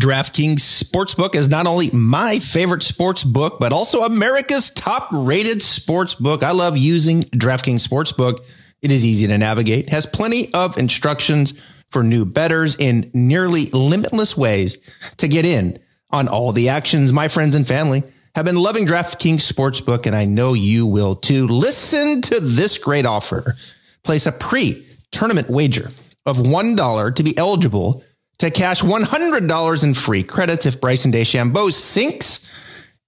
DraftKings 0.00 0.60
Sportsbook 0.60 1.34
is 1.34 1.48
not 1.48 1.66
only 1.66 1.90
my 1.90 2.38
favorite 2.38 2.82
sports 2.82 3.24
book, 3.24 3.58
but 3.60 3.72
also 3.72 4.02
America's 4.02 4.70
top 4.70 5.08
rated 5.12 5.62
sports 5.62 6.14
book. 6.14 6.42
I 6.42 6.52
love 6.52 6.76
using 6.76 7.22
DraftKings 7.24 7.86
Sportsbook. 7.86 8.40
It 8.80 8.90
is 8.90 9.04
easy 9.04 9.26
to 9.26 9.36
navigate, 9.36 9.90
has 9.90 10.06
plenty 10.06 10.52
of 10.54 10.78
instructions 10.78 11.60
for 11.90 12.02
new 12.02 12.24
betters 12.24 12.74
in 12.76 13.10
nearly 13.12 13.66
limitless 13.66 14.36
ways 14.36 14.78
to 15.16 15.28
get 15.28 15.44
in 15.44 15.78
on 16.10 16.28
all 16.28 16.52
the 16.52 16.68
actions, 16.70 17.12
my 17.12 17.28
friends 17.28 17.54
and 17.54 17.66
family 17.66 18.02
have 18.38 18.44
been 18.44 18.54
loving 18.54 18.86
DraftKings 18.86 19.40
Sportsbook, 19.40 20.06
and 20.06 20.14
I 20.14 20.24
know 20.24 20.52
you 20.52 20.86
will 20.86 21.16
too. 21.16 21.48
Listen 21.48 22.22
to 22.22 22.38
this 22.38 22.78
great 22.78 23.04
offer. 23.04 23.56
Place 24.04 24.26
a 24.26 24.32
pre 24.32 24.86
tournament 25.10 25.50
wager 25.50 25.88
of 26.24 26.36
$1 26.36 27.14
to 27.16 27.22
be 27.24 27.36
eligible 27.36 28.04
to 28.38 28.52
cash 28.52 28.80
$100 28.80 29.82
in 29.82 29.92
free 29.92 30.22
credits 30.22 30.66
if 30.66 30.80
Bryson 30.80 31.10
DeChambeau 31.10 31.72
sinks 31.72 32.48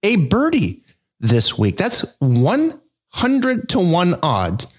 a 0.03 0.17
birdie 0.17 0.83
this 1.21 1.57
week. 1.57 1.77
That's 1.77 2.13
100 2.19 3.69
to 3.69 3.79
1 3.79 4.15
odds 4.21 4.75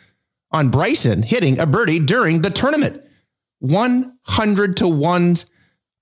on 0.51 0.69
Bryson 0.69 1.23
hitting 1.23 1.61
a 1.61 1.67
birdie 1.67 2.01
during 2.01 2.43
the 2.43 2.51
tournament. 2.51 3.03
100 3.61 4.77
to 4.77 4.87
1 4.87 5.35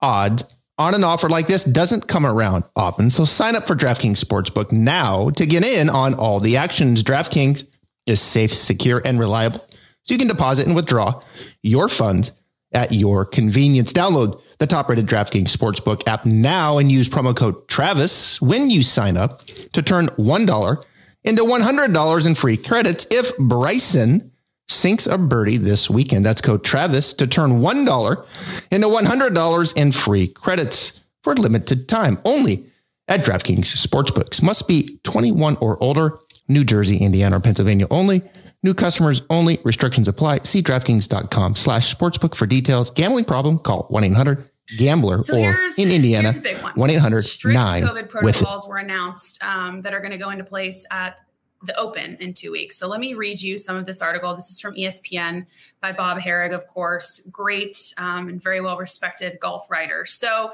odds 0.02 0.42
on 0.80 0.94
an 0.94 1.04
offer 1.04 1.28
like 1.28 1.46
this 1.46 1.62
doesn't 1.62 2.08
come 2.08 2.24
around 2.24 2.64
often. 2.74 3.10
So 3.10 3.26
sign 3.26 3.54
up 3.54 3.66
for 3.66 3.76
DraftKings 3.76 4.24
Sportsbook 4.24 4.72
now 4.72 5.28
to 5.30 5.44
get 5.44 5.62
in 5.62 5.90
on 5.90 6.14
all 6.14 6.40
the 6.40 6.56
actions. 6.56 7.02
DraftKings 7.02 7.66
is 8.06 8.18
safe, 8.18 8.52
secure, 8.54 9.02
and 9.04 9.20
reliable. 9.20 9.60
So 10.04 10.14
you 10.14 10.18
can 10.18 10.26
deposit 10.26 10.66
and 10.66 10.74
withdraw 10.74 11.20
your 11.62 11.90
funds 11.90 12.32
at 12.72 12.92
your 12.92 13.26
convenience. 13.26 13.92
Download 13.92 14.40
the 14.58 14.66
top 14.66 14.88
rated 14.88 15.06
DraftKings 15.06 15.54
Sportsbook 15.54 16.08
app 16.08 16.24
now 16.24 16.78
and 16.78 16.90
use 16.90 17.10
promo 17.10 17.36
code 17.36 17.68
Travis 17.68 18.40
when 18.40 18.70
you 18.70 18.82
sign 18.82 19.18
up 19.18 19.44
to 19.74 19.82
turn 19.82 20.06
$1 20.06 20.84
into 21.24 21.42
$100 21.42 22.26
in 22.26 22.34
free 22.34 22.56
credits 22.56 23.06
if 23.10 23.36
Bryson 23.36 24.29
sinks 24.70 25.06
a 25.06 25.18
birdie 25.18 25.56
this 25.56 25.90
weekend. 25.90 26.24
That's 26.24 26.40
code 26.40 26.64
Travis 26.64 27.12
to 27.14 27.26
turn 27.26 27.60
$1 27.60 28.26
into 28.70 28.86
$100 28.86 29.76
in 29.76 29.92
free 29.92 30.28
credits 30.28 31.04
for 31.22 31.32
a 31.32 31.36
limited 31.36 31.88
time 31.88 32.18
only 32.24 32.66
at 33.08 33.20
DraftKings 33.20 33.64
Sportsbooks. 33.86 34.42
Must 34.42 34.66
be 34.68 34.98
21 35.02 35.56
or 35.60 35.82
older, 35.82 36.18
New 36.48 36.64
Jersey, 36.64 36.98
Indiana, 36.98 37.38
or 37.38 37.40
Pennsylvania 37.40 37.86
only. 37.90 38.22
New 38.62 38.74
customers 38.74 39.22
only. 39.30 39.58
Restrictions 39.64 40.06
apply. 40.06 40.40
See 40.44 40.62
DraftKings.com 40.62 41.56
slash 41.56 41.94
sportsbook 41.94 42.34
for 42.34 42.46
details. 42.46 42.90
Gambling 42.90 43.24
problem? 43.24 43.58
Call 43.58 43.88
1-800-GAMBLER 43.88 45.22
So 45.22 45.38
or 45.38 45.56
in 45.78 45.90
Indiana, 45.90 46.30
here's 46.30 46.38
a 46.38 46.42
big 46.42 46.58
one. 46.58 46.74
1-800-9 46.74 47.22
Strict 47.24 47.56
COVID 47.56 48.08
protocols 48.08 48.68
were 48.68 48.76
announced 48.76 49.42
um, 49.42 49.80
that 49.80 49.94
are 49.94 50.00
going 50.00 50.12
to 50.12 50.18
go 50.18 50.30
into 50.30 50.44
place 50.44 50.84
at 50.90 51.18
the 51.62 51.76
Open 51.78 52.16
in 52.20 52.32
two 52.32 52.52
weeks. 52.52 52.78
So 52.78 52.88
let 52.88 53.00
me 53.00 53.14
read 53.14 53.40
you 53.40 53.58
some 53.58 53.76
of 53.76 53.86
this 53.86 54.00
article. 54.00 54.34
This 54.34 54.50
is 54.50 54.60
from 54.60 54.74
ESPN 54.74 55.46
by 55.80 55.92
Bob 55.92 56.18
Harig, 56.18 56.54
of 56.54 56.66
course, 56.66 57.20
great 57.30 57.76
um, 57.98 58.28
and 58.28 58.42
very 58.42 58.60
well 58.60 58.78
respected 58.78 59.38
golf 59.40 59.70
writer. 59.70 60.06
So 60.06 60.52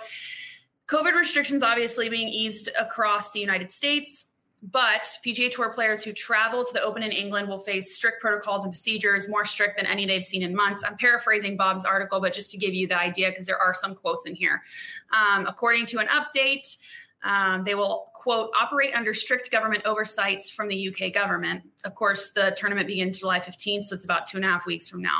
COVID 0.89 1.15
restrictions 1.15 1.63
obviously 1.63 2.09
being 2.09 2.29
eased 2.29 2.71
across 2.79 3.31
the 3.31 3.41
United 3.41 3.71
States. 3.71 4.31
But 4.63 5.07
PGA 5.25 5.51
Tour 5.51 5.73
players 5.73 6.03
who 6.03 6.13
travel 6.13 6.65
to 6.65 6.73
the 6.73 6.83
Open 6.83 7.03
in 7.03 7.13
England 7.13 7.49
will 7.49 7.59
face 7.59 7.95
strict 7.95 8.21
protocols 8.21 8.65
and 8.65 8.73
procedures, 8.73 9.29
more 9.29 9.45
strict 9.45 9.77
than 9.77 9.87
any 9.87 10.07
they've 10.07 10.25
seen 10.25 10.43
in 10.43 10.57
months. 10.57 10.83
I'm 10.83 10.97
paraphrasing 10.97 11.57
Bob's 11.57 11.85
article, 11.85 12.21
but 12.21 12.33
just 12.33 12.51
to 12.53 12.59
give 12.59 12.75
you 12.75 12.89
the 12.89 12.99
idea, 12.99 13.29
because 13.29 13.47
there 13.47 13.59
are 13.59 13.75
some 13.75 13.95
quotes 13.95 14.27
in 14.27 14.35
here. 14.35 14.63
Um, 15.13 15.47
according 15.47 15.87
to 15.87 15.99
an 15.99 16.09
update, 16.09 16.79
um, 17.23 17.65
they 17.65 17.75
will, 17.75 18.11
quote, 18.27 18.51
operate 18.61 18.93
under 18.93 19.15
strict 19.15 19.53
government 19.53 19.87
oversights 19.87 20.51
from 20.51 20.67
the 20.67 20.89
UK 20.89 21.15
government. 21.15 21.63
Of 21.85 21.95
course, 21.95 22.33
the 22.33 22.57
tournament 22.59 22.89
begins 22.89 23.21
July 23.21 23.39
15th, 23.39 23.85
so 23.85 23.95
it's 23.95 24.05
about 24.05 24.27
two 24.27 24.37
and 24.37 24.45
a 24.45 24.49
half 24.49 24.67
weeks 24.67 24.89
from 24.89 25.01
now. 25.01 25.19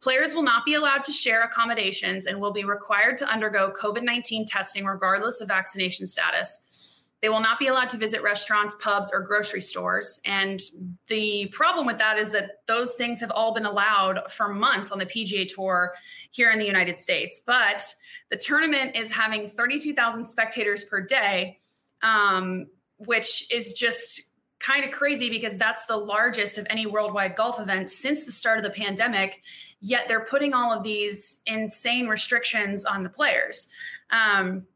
Players 0.00 0.34
will 0.34 0.44
not 0.44 0.64
be 0.64 0.74
allowed 0.74 1.02
to 1.06 1.10
share 1.10 1.42
accommodations 1.42 2.26
and 2.26 2.40
will 2.40 2.52
be 2.52 2.62
required 2.62 3.18
to 3.18 3.28
undergo 3.28 3.72
COVID 3.76 4.04
19 4.04 4.46
testing 4.46 4.84
regardless 4.84 5.40
of 5.40 5.48
vaccination 5.48 6.06
status. 6.06 7.04
They 7.22 7.28
will 7.28 7.40
not 7.40 7.58
be 7.58 7.66
allowed 7.66 7.88
to 7.88 7.96
visit 7.96 8.22
restaurants, 8.22 8.76
pubs, 8.78 9.10
or 9.12 9.22
grocery 9.22 9.60
stores. 9.60 10.20
And 10.24 10.60
the 11.08 11.46
problem 11.46 11.86
with 11.86 11.98
that 11.98 12.18
is 12.18 12.30
that 12.32 12.58
those 12.68 12.94
things 12.94 13.18
have 13.18 13.32
all 13.32 13.52
been 13.52 13.66
allowed 13.66 14.30
for 14.30 14.54
months 14.54 14.92
on 14.92 14.98
the 15.00 15.06
PGA 15.06 15.52
Tour 15.52 15.94
here 16.30 16.52
in 16.52 16.60
the 16.60 16.66
United 16.66 17.00
States. 17.00 17.40
But 17.44 17.92
the 18.30 18.36
tournament 18.36 18.94
is 18.94 19.10
having 19.10 19.48
32,000 19.48 20.24
spectators 20.24 20.84
per 20.84 21.00
day, 21.00 21.58
um, 22.04 22.66
which 22.98 23.50
is 23.50 23.72
just 23.72 24.30
kind 24.60 24.84
of 24.84 24.92
crazy 24.92 25.28
because 25.28 25.56
that's 25.56 25.84
the 25.86 25.96
largest 25.96 26.56
of 26.58 26.66
any 26.70 26.86
worldwide 26.86 27.34
golf 27.34 27.60
event 27.60 27.88
since 27.90 28.24
the 28.24 28.32
start 28.32 28.58
of 28.58 28.62
the 28.62 28.70
pandemic. 28.70 29.42
Yet 29.80 30.06
they're 30.06 30.24
putting 30.24 30.54
all 30.54 30.72
of 30.72 30.82
these 30.82 31.38
insane 31.46 32.06
restrictions 32.06 32.84
on 32.84 33.02
the 33.02 33.08
players. 33.08 33.68
Um, 34.10 34.66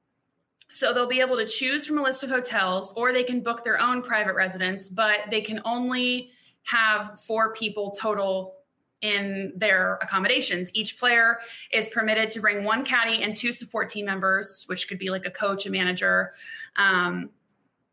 so 0.71 0.93
they'll 0.93 1.07
be 1.07 1.21
able 1.21 1.37
to 1.37 1.47
choose 1.47 1.87
from 1.87 1.99
a 1.99 2.03
list 2.03 2.23
of 2.23 2.29
hotels 2.29 2.93
or 2.97 3.13
they 3.13 3.23
can 3.23 3.41
book 3.41 3.65
their 3.65 3.81
own 3.81 4.03
private 4.03 4.35
residence, 4.35 4.89
but 4.89 5.21
they 5.31 5.41
can 5.41 5.61
only 5.65 6.31
have 6.65 7.19
four 7.21 7.55
people 7.55 7.93
total 7.93 8.57
in 9.01 9.53
their 9.57 9.99
accommodations. 10.03 10.71
Each 10.75 10.99
player 10.99 11.39
is 11.73 11.89
permitted 11.89 12.31
to 12.33 12.41
bring 12.41 12.65
one 12.65 12.85
caddy 12.85 13.23
and 13.23 13.37
two 13.37 13.53
support 13.53 13.91
team 13.91 14.07
members, 14.07 14.65
which 14.67 14.89
could 14.89 14.99
be 14.99 15.11
like 15.11 15.27
a 15.27 15.31
coach, 15.31 15.67
a 15.67 15.71
manager. 15.71 16.33
Um, 16.77 17.31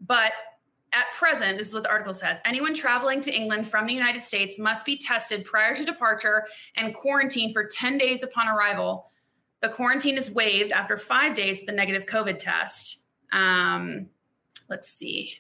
but 0.02 0.34
at 0.94 1.12
present, 1.18 1.58
this 1.58 1.68
is 1.68 1.74
what 1.74 1.84
the 1.84 1.90
article 1.90 2.14
says 2.14 2.40
anyone 2.46 2.74
traveling 2.74 3.22
to 3.22 3.34
England 3.34 3.68
from 3.68 3.86
the 3.86 3.94
United 3.94 4.22
States 4.22 4.58
must 4.58 4.86
be 4.86 4.98
tested 4.98 5.44
prior 5.44 5.76
to 5.76 5.84
departure 5.84 6.46
and 6.78 6.94
quarantined 6.94 7.54
for 7.54 7.66
10 7.66 7.98
days 7.98 8.24
upon 8.24 8.48
arrival. 8.48 9.10
The 9.60 9.70
quarantine 9.70 10.18
is 10.18 10.32
waived 10.32 10.72
after 10.72 10.98
five 10.98 11.34
days 11.34 11.60
with 11.60 11.70
a 11.70 11.74
negative 11.74 12.06
COVID 12.06 12.40
test. 12.40 13.00
Um, 13.32 14.08
let's 14.70 14.88
see. 14.88 15.40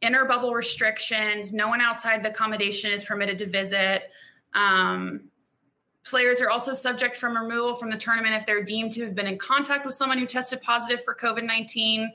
Inner 0.00 0.24
bubble 0.24 0.54
restrictions. 0.54 1.52
No 1.52 1.68
one 1.68 1.80
outside 1.80 2.22
the 2.22 2.30
accommodation 2.30 2.92
is 2.92 3.04
permitted 3.04 3.38
to 3.38 3.46
visit. 3.46 4.10
Um, 4.54 5.28
players 6.04 6.40
are 6.40 6.50
also 6.50 6.72
subject 6.72 7.16
from 7.16 7.36
removal 7.36 7.74
from 7.74 7.90
the 7.90 7.96
tournament 7.96 8.34
if 8.34 8.46
they're 8.46 8.64
deemed 8.64 8.92
to 8.92 9.04
have 9.04 9.14
been 9.14 9.26
in 9.26 9.38
contact 9.38 9.84
with 9.84 9.94
someone 9.94 10.18
who 10.18 10.26
tested 10.26 10.62
positive 10.62 11.04
for 11.04 11.14
COVID 11.14 11.44
19. 11.44 12.12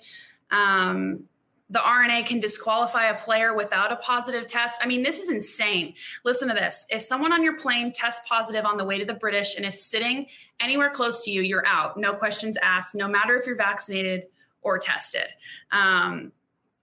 Um, 0.52 1.26
the 1.70 1.84
R&A 1.84 2.22
can 2.24 2.40
disqualify 2.40 3.06
a 3.06 3.18
player 3.18 3.56
without 3.56 3.92
a 3.92 3.96
positive 3.96 4.48
test. 4.48 4.80
I 4.84 4.88
mean, 4.88 5.02
this 5.02 5.20
is 5.20 5.32
insane. 5.32 5.96
Listen 6.24 6.48
to 6.50 6.54
this. 6.54 6.86
If 6.90 7.02
someone 7.02 7.34
on 7.34 7.44
your 7.44 7.58
plane 7.58 7.92
tests 7.92 8.28
positive 8.30 8.64
on 8.64 8.78
the 8.78 8.86
way 8.86 9.00
to 9.00 9.06
the 9.06 9.16
British 9.16 9.56
and 9.56 9.66
is 9.66 9.84
sitting 9.84 10.28
anywhere 10.60 10.92
close 10.92 11.24
to 11.24 11.32
you, 11.32 11.42
you're 11.42 11.66
out. 11.66 11.98
No 11.98 12.14
questions 12.14 12.58
asked, 12.62 12.94
no 12.94 13.08
matter 13.08 13.36
if 13.36 13.48
you're 13.48 13.56
vaccinated 13.56 14.28
or 14.62 14.78
tested. 14.78 15.28
Um, 15.72 16.32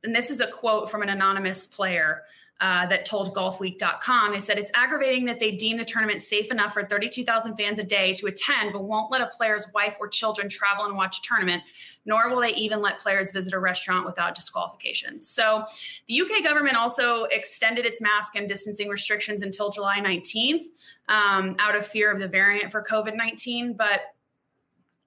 and 0.03 0.15
this 0.15 0.31
is 0.31 0.41
a 0.41 0.47
quote 0.47 0.91
from 0.91 1.03
an 1.03 1.09
anonymous 1.09 1.67
player 1.67 2.23
uh, 2.61 2.87
that 2.87 3.07
told 3.07 3.35
golfweek.com. 3.35 4.33
They 4.33 4.41
said 4.41 4.59
it's 4.59 4.71
aggravating 4.75 5.25
that 5.25 5.41
they 5.41 5.53
deem 5.53 5.79
the 5.79 5.85
tournament 5.85 6.21
safe 6.21 6.51
enough 6.51 6.75
for 6.75 6.85
32,000 6.85 7.57
fans 7.57 7.79
a 7.79 7.85
day 7.85 8.13
to 8.15 8.27
attend, 8.27 8.73
but 8.73 8.85
won't 8.85 9.11
let 9.11 9.23
a 9.23 9.27
player's 9.27 9.67
wife 9.75 9.97
or 9.99 10.09
children 10.09 10.49
travel 10.49 10.85
and 10.85 10.95
watch 10.95 11.19
a 11.19 11.23
tournament, 11.23 11.63
nor 12.05 12.29
will 12.29 12.41
they 12.41 12.55
even 12.55 12.83
let 12.83 12.99
players 12.99 13.31
visit 13.31 13.55
a 13.55 13.59
restaurant 13.59 14.05
without 14.05 14.35
disqualifications. 14.35 15.27
So 15.27 15.65
the 16.07 16.21
UK 16.21 16.45
government 16.45 16.77
also 16.77 17.25
extended 17.25 17.87
its 17.87 18.01
mask 18.01 18.37
and 18.37 18.47
distancing 18.47 18.89
restrictions 18.89 19.43
until 19.43 19.71
July 19.71 20.01
19th 20.01 20.65
um, 21.09 21.57
out 21.59 21.75
of 21.75 21.87
fear 21.87 22.13
of 22.13 22.21
the 22.21 22.29
variant 22.29 22.71
for 22.71 22.85
COVID 22.85 23.17
19. 23.17 23.73
But 23.73 24.01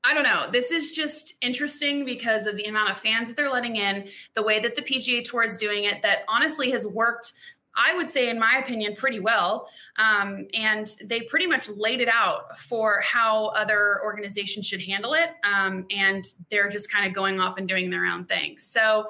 I 0.04 0.14
don't 0.14 0.24
know. 0.24 0.50
This 0.52 0.72
is 0.72 0.92
just 0.92 1.36
interesting 1.42 2.04
because 2.04 2.46
of 2.46 2.58
the 2.58 2.66
amount 2.66 2.92
of 2.92 2.98
fans 2.98 3.30
that 3.30 3.38
they're 3.38 3.50
letting 3.50 3.78
in, 3.78 4.08
the 4.34 4.44
way 4.44 4.60
that 4.60 4.76
the 4.76 4.82
PGA 4.82 5.24
Tour 5.24 5.44
is 5.44 5.56
doing 5.56 5.86
it, 5.86 6.02
that 6.02 6.26
honestly 6.28 6.72
has 6.72 6.86
worked, 6.86 7.32
I 7.76 7.96
would 7.96 8.10
say, 8.10 8.30
in 8.30 8.38
my 8.38 8.62
opinion, 8.64 8.96
pretty 8.96 9.22
well. 9.22 9.70
Um, 9.98 10.48
and 10.54 10.94
they 11.06 11.22
pretty 11.22 11.48
much 11.48 11.70
laid 11.70 12.02
it 12.02 12.10
out 12.10 12.60
for 12.60 13.02
how 13.02 13.48
other 13.48 14.02
organizations 14.04 14.68
should 14.68 14.82
handle 14.82 15.14
it. 15.14 15.30
Um, 15.44 15.86
and 15.90 16.26
they're 16.52 16.70
just 16.70 16.92
kind 16.92 17.08
of 17.08 17.14
going 17.14 17.40
off 17.40 17.58
and 17.58 17.68
doing 17.68 17.90
their 17.90 18.06
own 18.06 18.26
thing. 18.26 18.60
So, 18.60 19.08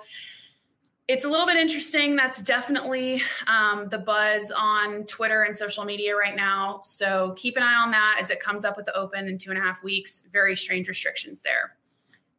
it's 1.07 1.25
a 1.25 1.29
little 1.29 1.45
bit 1.45 1.57
interesting. 1.57 2.15
That's 2.15 2.41
definitely 2.41 3.21
um, 3.47 3.89
the 3.89 3.97
buzz 3.97 4.51
on 4.55 5.03
Twitter 5.05 5.43
and 5.43 5.55
social 5.55 5.83
media 5.83 6.15
right 6.15 6.35
now. 6.35 6.79
So 6.81 7.33
keep 7.35 7.57
an 7.57 7.63
eye 7.63 7.75
on 7.75 7.91
that 7.91 8.17
as 8.19 8.29
it 8.29 8.39
comes 8.39 8.63
up 8.63 8.77
with 8.77 8.85
the 8.85 8.95
open 8.95 9.27
in 9.27 9.37
two 9.37 9.49
and 9.49 9.59
a 9.59 9.61
half 9.61 9.83
weeks. 9.83 10.21
Very 10.31 10.55
strange 10.55 10.87
restrictions 10.87 11.41
there. 11.41 11.75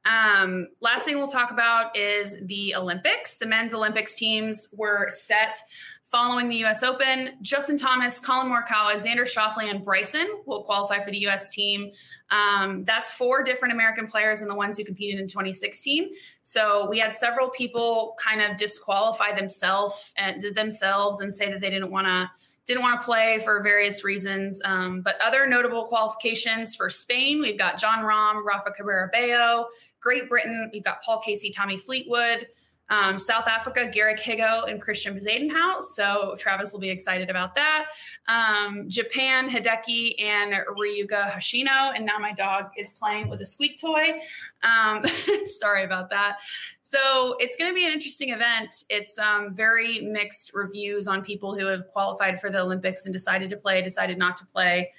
Um, 0.04 0.68
last 0.80 1.04
thing 1.04 1.16
we'll 1.16 1.28
talk 1.28 1.50
about 1.50 1.96
is 1.96 2.36
the 2.46 2.74
Olympics. 2.74 3.36
The 3.36 3.46
men's 3.46 3.72
Olympics 3.74 4.14
teams 4.14 4.68
were 4.72 5.08
set 5.10 5.56
following 6.04 6.48
the 6.48 6.56
U.S. 6.56 6.82
Open. 6.82 7.30
Justin 7.42 7.76
Thomas, 7.76 8.20
Collin 8.20 8.52
Morikawa, 8.52 8.94
Xander 8.94 9.24
Schauffele, 9.24 9.70
and 9.70 9.84
Bryson 9.84 10.28
will 10.46 10.62
qualify 10.62 11.02
for 11.02 11.10
the 11.10 11.18
U.S. 11.22 11.48
team. 11.48 11.90
Um, 12.30 12.84
that's 12.84 13.10
four 13.10 13.42
different 13.42 13.72
American 13.72 14.06
players 14.06 14.40
and 14.40 14.50
the 14.50 14.54
ones 14.54 14.76
who 14.78 14.84
competed 14.84 15.20
in 15.20 15.26
2016. 15.26 16.10
So 16.42 16.86
we 16.88 16.98
had 16.98 17.14
several 17.14 17.48
people 17.50 18.16
kind 18.22 18.42
of 18.42 18.56
disqualify 18.56 19.34
themselves 19.34 20.12
and 20.16 20.42
themselves 20.54 21.20
and 21.20 21.34
say 21.34 21.50
that 21.50 21.60
they 21.60 21.70
didn't 21.70 21.90
want 21.90 22.06
to 22.06 22.30
didn't 22.66 22.82
want 22.82 22.98
to 22.98 23.04
play 23.04 23.40
for 23.44 23.62
various 23.62 24.04
reasons. 24.04 24.60
Um, 24.64 25.02
but 25.02 25.16
other 25.22 25.46
notable 25.46 25.84
qualifications 25.84 26.74
for 26.74 26.88
Spain, 26.88 27.40
we've 27.40 27.58
got 27.58 27.78
Jon 27.78 27.98
Rahm, 28.04 28.42
Rafa 28.42 28.70
Cabrera 28.70 29.10
Bello. 29.12 29.66
Great 30.04 30.28
Britain, 30.28 30.70
we've 30.72 30.84
got 30.84 31.02
Paul 31.02 31.20
Casey, 31.20 31.50
Tommy 31.50 31.78
Fleetwood. 31.78 32.46
Um, 32.90 33.18
South 33.18 33.48
Africa, 33.48 33.88
Garrick 33.90 34.20
Higgo 34.20 34.70
and 34.70 34.78
Christian 34.78 35.18
Bezuidenhout. 35.18 35.80
So 35.80 36.36
Travis 36.38 36.70
will 36.70 36.80
be 36.80 36.90
excited 36.90 37.30
about 37.30 37.54
that. 37.54 37.86
Um, 38.28 38.90
Japan, 38.90 39.48
Hideki 39.48 40.22
and 40.22 40.52
Ryuga 40.52 41.30
Hoshino. 41.30 41.96
And 41.96 42.04
now 42.04 42.18
my 42.18 42.34
dog 42.34 42.72
is 42.76 42.90
playing 42.90 43.30
with 43.30 43.40
a 43.40 43.46
squeak 43.46 43.80
toy. 43.80 44.20
Um, 44.62 45.02
sorry 45.46 45.84
about 45.84 46.10
that. 46.10 46.40
So 46.82 47.36
it's 47.38 47.56
going 47.56 47.70
to 47.70 47.74
be 47.74 47.86
an 47.86 47.92
interesting 47.92 48.30
event. 48.30 48.84
It's 48.90 49.18
um, 49.18 49.50
very 49.50 50.02
mixed 50.02 50.52
reviews 50.52 51.06
on 51.06 51.22
people 51.22 51.58
who 51.58 51.64
have 51.64 51.88
qualified 51.88 52.38
for 52.38 52.50
the 52.50 52.60
Olympics 52.60 53.06
and 53.06 53.14
decided 53.14 53.48
to 53.48 53.56
play, 53.56 53.80
decided 53.80 54.18
not 54.18 54.36
to 54.36 54.44
play. 54.44 54.92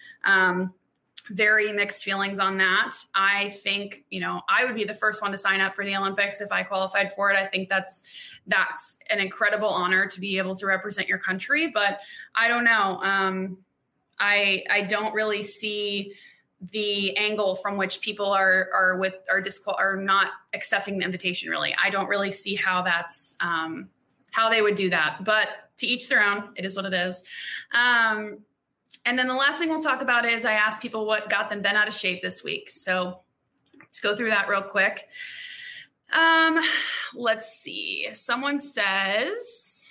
Very 1.32 1.72
mixed 1.72 2.04
feelings 2.04 2.40
on 2.40 2.58
that. 2.58 2.96
I 3.16 3.50
think, 3.50 4.06
you 4.12 4.20
know, 4.20 4.42
I 4.48 4.64
would 4.64 4.76
be 4.76 4.84
the 4.84 4.94
first 4.94 5.22
one 5.22 5.32
to 5.32 5.38
sign 5.38 5.60
up 5.60 5.74
for 5.76 5.84
the 5.84 5.96
Olympics 5.96 6.40
if 6.40 6.52
I 6.52 6.62
qualified 6.62 7.14
for 7.14 7.32
it. 7.32 7.38
I 7.38 7.48
think 7.48 7.68
that's 7.68 8.04
that's 8.46 8.98
an 9.10 9.20
incredible 9.20 9.70
honor 9.70 10.06
to 10.06 10.20
be 10.20 10.38
able 10.38 10.56
to 10.56 10.68
represent 10.68 11.08
your 11.08 11.18
country, 11.18 11.68
but 11.68 12.00
I 12.36 12.48
don't 12.48 12.64
know. 12.64 13.00
Um 13.02 13.58
I 14.20 14.64
I 14.70 14.82
don't 14.82 15.14
really 15.14 15.42
see 15.42 16.14
the 16.72 17.16
angle 17.18 17.56
from 17.56 17.76
which 17.76 18.02
people 18.02 18.32
are 18.32 18.70
are 18.74 18.98
with 18.98 19.16
are 19.30 19.42
disqual 19.42 19.76
are 19.80 19.98
not 19.98 20.30
accepting 20.54 21.00
the 21.00 21.06
invitation 21.06 21.50
really. 21.50 21.76
I 21.84 21.90
don't 21.90 22.08
really 22.08 22.32
see 22.32 22.56
how 22.56 22.84
that's 22.84 23.36
um 23.42 23.90
how 24.32 24.50
they 24.50 24.62
would 24.62 24.76
do 24.76 24.90
that. 24.92 25.24
But 25.24 25.48
to 25.78 25.88
each 25.88 26.08
their 26.08 26.24
own. 26.24 26.50
It 26.56 26.66
is 26.66 26.76
what 26.76 26.86
it 26.86 26.94
is. 26.94 27.24
Um 27.72 28.40
and 29.06 29.18
then 29.18 29.28
the 29.28 29.36
last 29.36 29.60
thing 29.60 29.70
we'll 29.70 29.82
talk 29.82 30.02
about 30.02 30.26
is 30.26 30.46
I 30.46 30.54
asked 30.54 30.82
people 30.82 31.06
what 31.06 31.30
got 31.30 31.50
them 31.50 31.62
bent 31.62 31.78
out 31.78 31.88
of 31.88 31.94
shape 31.94 32.22
this 32.22 32.44
week. 32.44 32.70
So 32.70 33.20
let's 33.80 34.00
go 34.00 34.16
through 34.16 34.30
that 34.30 34.50
real 34.50 34.62
quick. 34.62 35.08
Um, 36.12 36.60
let's 37.14 37.60
see. 37.60 38.08
Someone 38.14 38.60
says 38.60 39.88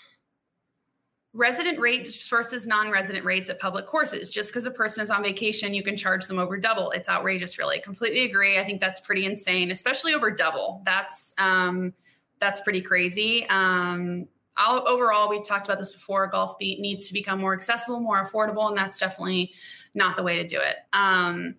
resident 1.33 1.81
rates 1.81 2.29
versus 2.29 2.67
non-resident 2.67 3.25
rates 3.25 3.51
at 3.51 3.59
public 3.59 3.87
courses. 3.87 4.31
Just 4.31 4.51
because 4.51 4.67
a 4.67 4.71
person 4.71 5.03
is 5.03 5.11
on 5.11 5.23
vacation, 5.23 5.75
you 5.75 5.83
can 5.83 5.97
charge 5.97 6.27
them 6.27 6.39
over 6.39 6.57
double. 6.57 6.91
It's 6.93 7.09
outrageous, 7.09 7.59
really. 7.59 7.81
Completely 7.81 8.25
agree. 8.25 8.59
I 8.59 8.65
think 8.65 8.81
that's 8.81 9.01
pretty 9.01 9.27
insane, 9.27 9.71
especially 9.71 10.15
over 10.15 10.31
double. 10.31 10.83
That's 10.85 11.35
um, 11.39 11.93
that's 12.39 12.61
pretty 12.61 12.81
crazy. 12.81 13.47
Um, 13.49 14.29
I'll, 14.57 14.87
overall, 14.87 15.29
we've 15.29 15.47
talked 15.47 15.67
about 15.67 15.79
this 15.79 15.93
before. 15.93 16.27
Golf 16.27 16.59
beat 16.59 16.81
needs 16.81 17.09
to 17.09 17.13
become 17.13 17.41
more 17.41 17.55
accessible, 17.55 18.01
more 18.01 18.25
affordable, 18.25 18.69
and 18.69 18.77
that's 18.77 18.99
definitely 18.99 19.53
not 19.95 20.17
the 20.17 20.23
way 20.23 20.37
to 20.37 20.47
do 20.47 20.59
it. 20.59 20.77
Um, 20.93 21.57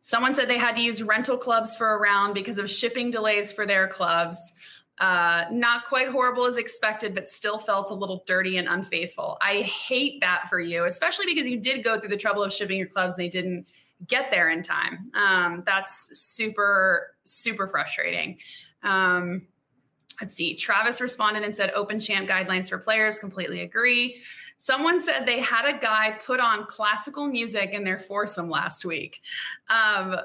someone 0.00 0.34
said 0.34 0.48
they 0.48 0.58
had 0.58 0.76
to 0.76 0.82
use 0.82 1.02
rental 1.02 1.36
clubs 1.36 1.76
for 1.76 1.94
a 1.94 1.98
round 1.98 2.34
because 2.34 2.58
of 2.58 2.70
shipping 2.70 3.10
delays 3.10 3.52
for 3.52 3.66
their 3.66 3.86
clubs. 3.88 4.54
Uh, 4.98 5.44
not 5.50 5.84
quite 5.86 6.08
horrible 6.08 6.46
as 6.46 6.56
expected, 6.56 7.14
but 7.14 7.28
still 7.28 7.58
felt 7.58 7.90
a 7.90 7.94
little 7.94 8.22
dirty 8.26 8.58
and 8.58 8.68
unfaithful. 8.68 9.36
I 9.42 9.62
hate 9.62 10.20
that 10.20 10.48
for 10.48 10.60
you, 10.60 10.84
especially 10.84 11.26
because 11.26 11.48
you 11.48 11.58
did 11.58 11.82
go 11.82 11.98
through 11.98 12.10
the 12.10 12.16
trouble 12.16 12.42
of 12.42 12.52
shipping 12.52 12.78
your 12.78 12.86
clubs 12.86 13.16
and 13.16 13.24
they 13.24 13.28
didn't 13.28 13.66
get 14.06 14.30
there 14.30 14.50
in 14.50 14.62
time. 14.62 15.10
Um, 15.14 15.62
that's 15.66 16.16
super, 16.18 17.14
super 17.24 17.66
frustrating. 17.66 18.38
Um, 18.82 19.46
Let's 20.20 20.34
see. 20.34 20.54
Travis 20.54 21.00
responded 21.00 21.42
and 21.42 21.54
said 21.54 21.70
open 21.74 21.98
champ 21.98 22.28
guidelines 22.28 22.68
for 22.68 22.78
players. 22.78 23.18
Completely 23.18 23.60
agree. 23.62 24.22
Someone 24.58 25.00
said 25.00 25.26
they 25.26 25.40
had 25.40 25.66
a 25.66 25.78
guy 25.78 26.18
put 26.24 26.40
on 26.40 26.66
classical 26.66 27.26
music 27.26 27.70
in 27.70 27.84
their 27.84 27.98
foursome 27.98 28.48
last 28.48 28.84
week. 28.84 29.20
Um, 29.68 30.16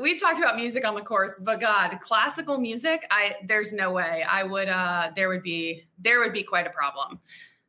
we've 0.00 0.20
talked 0.20 0.38
about 0.38 0.56
music 0.56 0.84
on 0.84 0.94
the 0.94 1.00
course, 1.00 1.40
but 1.42 1.60
God, 1.60 1.98
classical 2.00 2.58
music, 2.58 3.06
I 3.10 3.36
there's 3.44 3.72
no 3.72 3.92
way 3.92 4.24
I 4.28 4.42
would. 4.42 4.68
Uh, 4.68 5.10
there 5.14 5.28
would 5.28 5.42
be 5.42 5.84
there 5.98 6.20
would 6.20 6.32
be 6.32 6.42
quite 6.42 6.66
a 6.66 6.70
problem. 6.70 7.20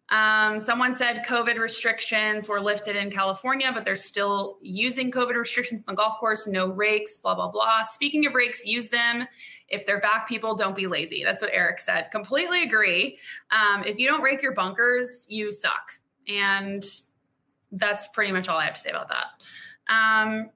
Um, 0.10 0.58
someone 0.58 0.96
said 0.96 1.26
COVID 1.28 1.60
restrictions 1.60 2.48
were 2.48 2.62
lifted 2.62 2.96
in 2.96 3.12
California, 3.12 3.72
but 3.74 3.84
they're 3.84 3.98
still 3.98 4.58
using 4.62 5.12
COVID 5.12 5.36
restrictions 5.36 5.84
on 5.86 5.96
the 5.96 5.98
golf 5.98 6.18
course. 6.18 6.48
No 6.48 6.68
rakes, 6.68 7.18
blah 7.18 7.36
blah 7.36 7.50
blah. 7.50 7.84
Speaking 7.84 8.26
of 8.26 8.34
rakes, 8.34 8.66
use 8.66 8.88
them 8.88 9.28
if 9.70 9.86
they're 9.86 10.00
back 10.00 10.28
people, 10.28 10.56
don't 10.56 10.76
be 10.76 10.88
lazy. 10.88 11.24
That's 11.24 11.42
what 11.42 11.52
Eric 11.54 11.80
said. 11.80 12.10
Completely 12.12 12.64
agree. 12.64 13.18
Um, 13.52 13.84
if 13.84 14.00
you 14.00 14.08
don't 14.08 14.22
rake 14.22 14.42
your 14.42 14.54
bunkers, 14.54 15.26
you 15.30 15.52
suck. 15.52 15.92
And 16.28 16.86
that's 17.72 18.08
pretty 18.08 18.32
much 18.32 18.48
all 18.48 18.58
I 18.58 18.66
have 18.66 18.76
to 18.76 18.80
say 18.80 18.90
about 18.90 19.10
that. 19.10 19.26
Um, 19.90 20.50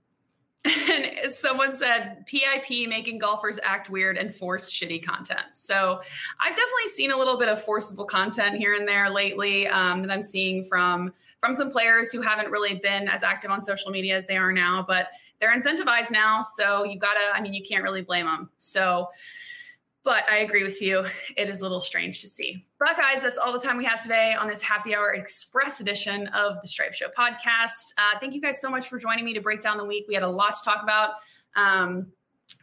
and 0.66 1.32
someone 1.32 1.76
said 1.76 2.24
PIP 2.28 2.88
making 2.88 3.18
golfers 3.18 3.60
act 3.64 3.90
weird 3.90 4.16
and 4.16 4.34
force 4.34 4.72
shitty 4.72 5.04
content. 5.04 5.42
So 5.54 6.00
I've 6.40 6.56
definitely 6.56 6.88
seen 6.90 7.12
a 7.12 7.18
little 7.18 7.38
bit 7.38 7.50
of 7.50 7.64
forcible 7.64 8.06
content 8.06 8.58
here 8.58 8.76
and 8.76 8.88
there 8.88 9.10
lately 9.10 9.68
um, 9.68 10.04
that 10.04 10.12
I'm 10.12 10.22
seeing 10.22 10.64
from 10.64 11.14
from 11.40 11.56
some 11.56 11.72
players 11.72 12.12
who 12.12 12.22
haven't 12.22 12.52
really 12.52 12.76
been 12.76 13.08
as 13.08 13.24
active 13.24 13.50
on 13.50 13.64
social 13.64 13.90
media 13.90 14.16
as 14.16 14.28
they 14.28 14.38
are 14.38 14.52
now. 14.52 14.86
But 14.88 15.08
they're 15.42 15.54
incentivized 15.54 16.12
now. 16.12 16.44
So 16.44 16.84
you 16.84 16.98
gotta, 16.98 17.32
I 17.34 17.42
mean, 17.42 17.54
you 17.54 17.64
can't 17.64 17.84
really 17.84 18.04
blame 18.04 18.28
them. 18.28 18.50
So, 18.60 19.10
but 20.04 20.24
I 20.30 20.38
agree 20.38 20.64
with 20.64 20.82
you. 20.82 21.06
It 21.36 21.50
is 21.50 21.60
a 21.60 21.64
little 21.64 21.82
strange 21.84 22.22
to 22.22 22.28
see. 22.28 22.66
But 22.80 22.96
guys, 22.98 23.22
that's 23.22 23.38
all 23.38 23.52
the 23.52 23.60
time 23.60 23.78
we 23.78 23.86
have 23.86 24.02
today 24.02 24.36
on 24.40 24.48
this 24.48 24.62
happy 24.62 24.96
hour 24.96 25.14
express 25.14 25.80
edition 25.80 26.28
of 26.28 26.62
the 26.62 26.68
Stripe 26.68 26.94
Show 26.94 27.08
podcast. 27.08 27.94
Uh, 27.98 28.18
thank 28.20 28.34
you 28.34 28.42
guys 28.42 28.62
so 28.62 28.70
much 28.70 28.88
for 28.88 28.98
joining 28.98 29.26
me 29.26 29.34
to 29.34 29.42
break 29.42 29.62
down 29.62 29.78
the 29.78 29.86
week. 29.86 30.06
We 30.08 30.14
had 30.14 30.24
a 30.24 30.30
lot 30.30 30.54
to 30.54 30.64
talk 30.64 30.82
about. 30.82 31.16
Um, 31.56 32.08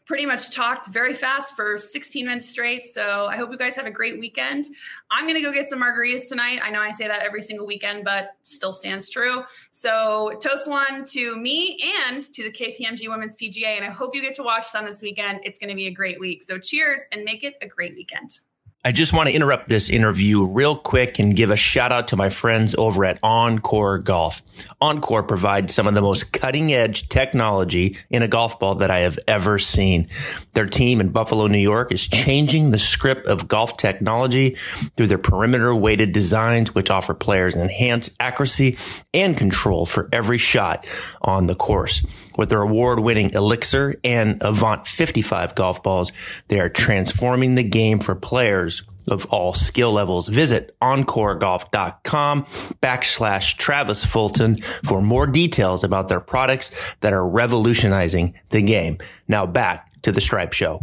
pretty 0.09 0.25
much 0.25 0.51
talked 0.51 0.87
very 0.87 1.13
fast 1.13 1.55
for 1.55 1.77
16 1.77 2.25
minutes 2.25 2.49
straight. 2.49 2.87
So 2.87 3.27
I 3.27 3.37
hope 3.37 3.51
you 3.51 3.59
guys 3.59 3.77
have 3.77 3.85
a 3.85 3.91
great 3.91 4.19
weekend. 4.19 4.67
I'm 5.11 5.27
going 5.27 5.37
to 5.37 5.43
go 5.43 5.53
get 5.53 5.69
some 5.69 5.81
margaritas 5.81 6.29
tonight. 6.29 6.61
I 6.65 6.71
know 6.71 6.81
I 6.81 6.91
say 6.91 7.07
that 7.07 7.21
every 7.21 7.43
single 7.43 7.67
weekend, 7.67 8.05
but 8.05 8.31
still 8.43 8.73
stands 8.73 9.11
true. 9.11 9.45
So 9.71 10.33
toast 10.41 10.69
one 10.69 11.05
to 11.11 11.37
me 11.37 11.79
and 12.07 12.25
to 12.33 12.43
the 12.43 12.51
KPMG 12.51 13.09
Women's 13.09 13.37
PGA. 13.37 13.77
And 13.77 13.85
I 13.85 13.91
hope 13.91 14.15
you 14.15 14.23
get 14.23 14.35
to 14.37 14.43
watch 14.43 14.67
some 14.67 14.87
this 14.87 15.03
weekend. 15.03 15.41
It's 15.45 15.59
going 15.59 15.69
to 15.69 15.77
be 15.77 15.89
a 15.89 15.93
great 15.93 16.19
week. 16.19 16.43
So 16.43 16.59
cheers 16.59 17.03
and 17.13 17.23
make 17.23 17.45
it 17.45 17.57
a 17.61 17.67
great 17.67 17.95
weekend. 17.95 18.41
I 18.85 18.93
just 18.93 19.13
want 19.13 19.29
to 19.29 19.35
interrupt 19.35 19.69
this 19.69 19.91
interview 19.91 20.47
real 20.47 20.77
quick 20.77 21.19
and 21.19 21.35
give 21.35 21.51
a 21.51 21.57
shout 21.57 21.91
out 21.91 22.07
to 22.09 22.17
my 22.17 22.31
friends 22.31 22.77
over 22.77 23.05
at 23.05 23.21
OnCore 23.23 24.05
Golf. 24.05 24.41
OnCore 24.81 25.27
provides 25.27 25.75
some 25.75 25.89
of 25.89 25.95
the 25.95 26.01
most 26.01 26.33
cutting 26.33 26.73
edge 26.73 27.09
technology 27.09 27.97
in 28.09 28.23
a 28.23 28.29
golf 28.29 28.61
ball 28.61 28.77
that 28.77 28.89
I 28.89 29.01
have 29.01 29.19
ever 29.27 29.59
seen. 29.59 30.07
Their 30.55 30.67
team 30.67 31.01
in 31.01 31.09
Buffalo, 31.11 31.49
New 31.49 31.59
York 31.59 31.91
is 31.91 32.07
changing 32.07 32.71
the 32.71 32.79
script 32.79 33.27
of 33.27 33.49
golf 33.49 33.77
technology 33.77 34.51
through 34.97 35.09
their 35.09 35.19
perimeter 35.19 35.75
weighted 35.75 36.13
designs, 36.13 36.73
which 36.73 36.89
offer 36.89 37.15
players 37.15 37.57
enhanced 37.57 38.15
accuracy 38.21 38.79
and 39.13 39.37
control 39.37 39.87
for 39.87 40.09
every 40.13 40.39
shot 40.39 40.87
on 41.21 41.49
the 41.49 41.57
course. 41.57 42.07
With 42.39 42.51
their 42.51 42.63
award 42.63 43.01
winning 43.01 43.31
Elixir 43.35 43.97
and 44.05 44.41
Avant 44.41 44.87
55 44.87 45.57
golf 45.57 45.83
balls, 45.83 46.13
they 46.47 46.61
are 46.61 46.69
transforming 46.69 47.57
the 47.57 47.69
game 47.69 47.99
for 47.99 48.15
players 48.15 48.78
of 49.11 49.27
all 49.27 49.55
skill 49.55 49.93
levels. 49.93 50.29
Visit 50.29 50.77
oncoregolf.com 50.81 52.43
backslash 52.45 53.57
Travis 53.57 54.05
Fulton 54.05 54.61
for 54.85 55.01
more 55.01 55.27
details 55.27 55.85
about 55.85 56.09
their 56.09 56.21
products 56.21 56.71
that 57.01 57.13
are 57.13 57.29
revolutionizing 57.29 58.35
the 58.51 58.63
game. 58.63 58.99
Now 59.27 59.47
back 59.47 60.01
to 60.03 60.13
the 60.13 60.21
Stripe 60.21 60.53
Show. 60.53 60.81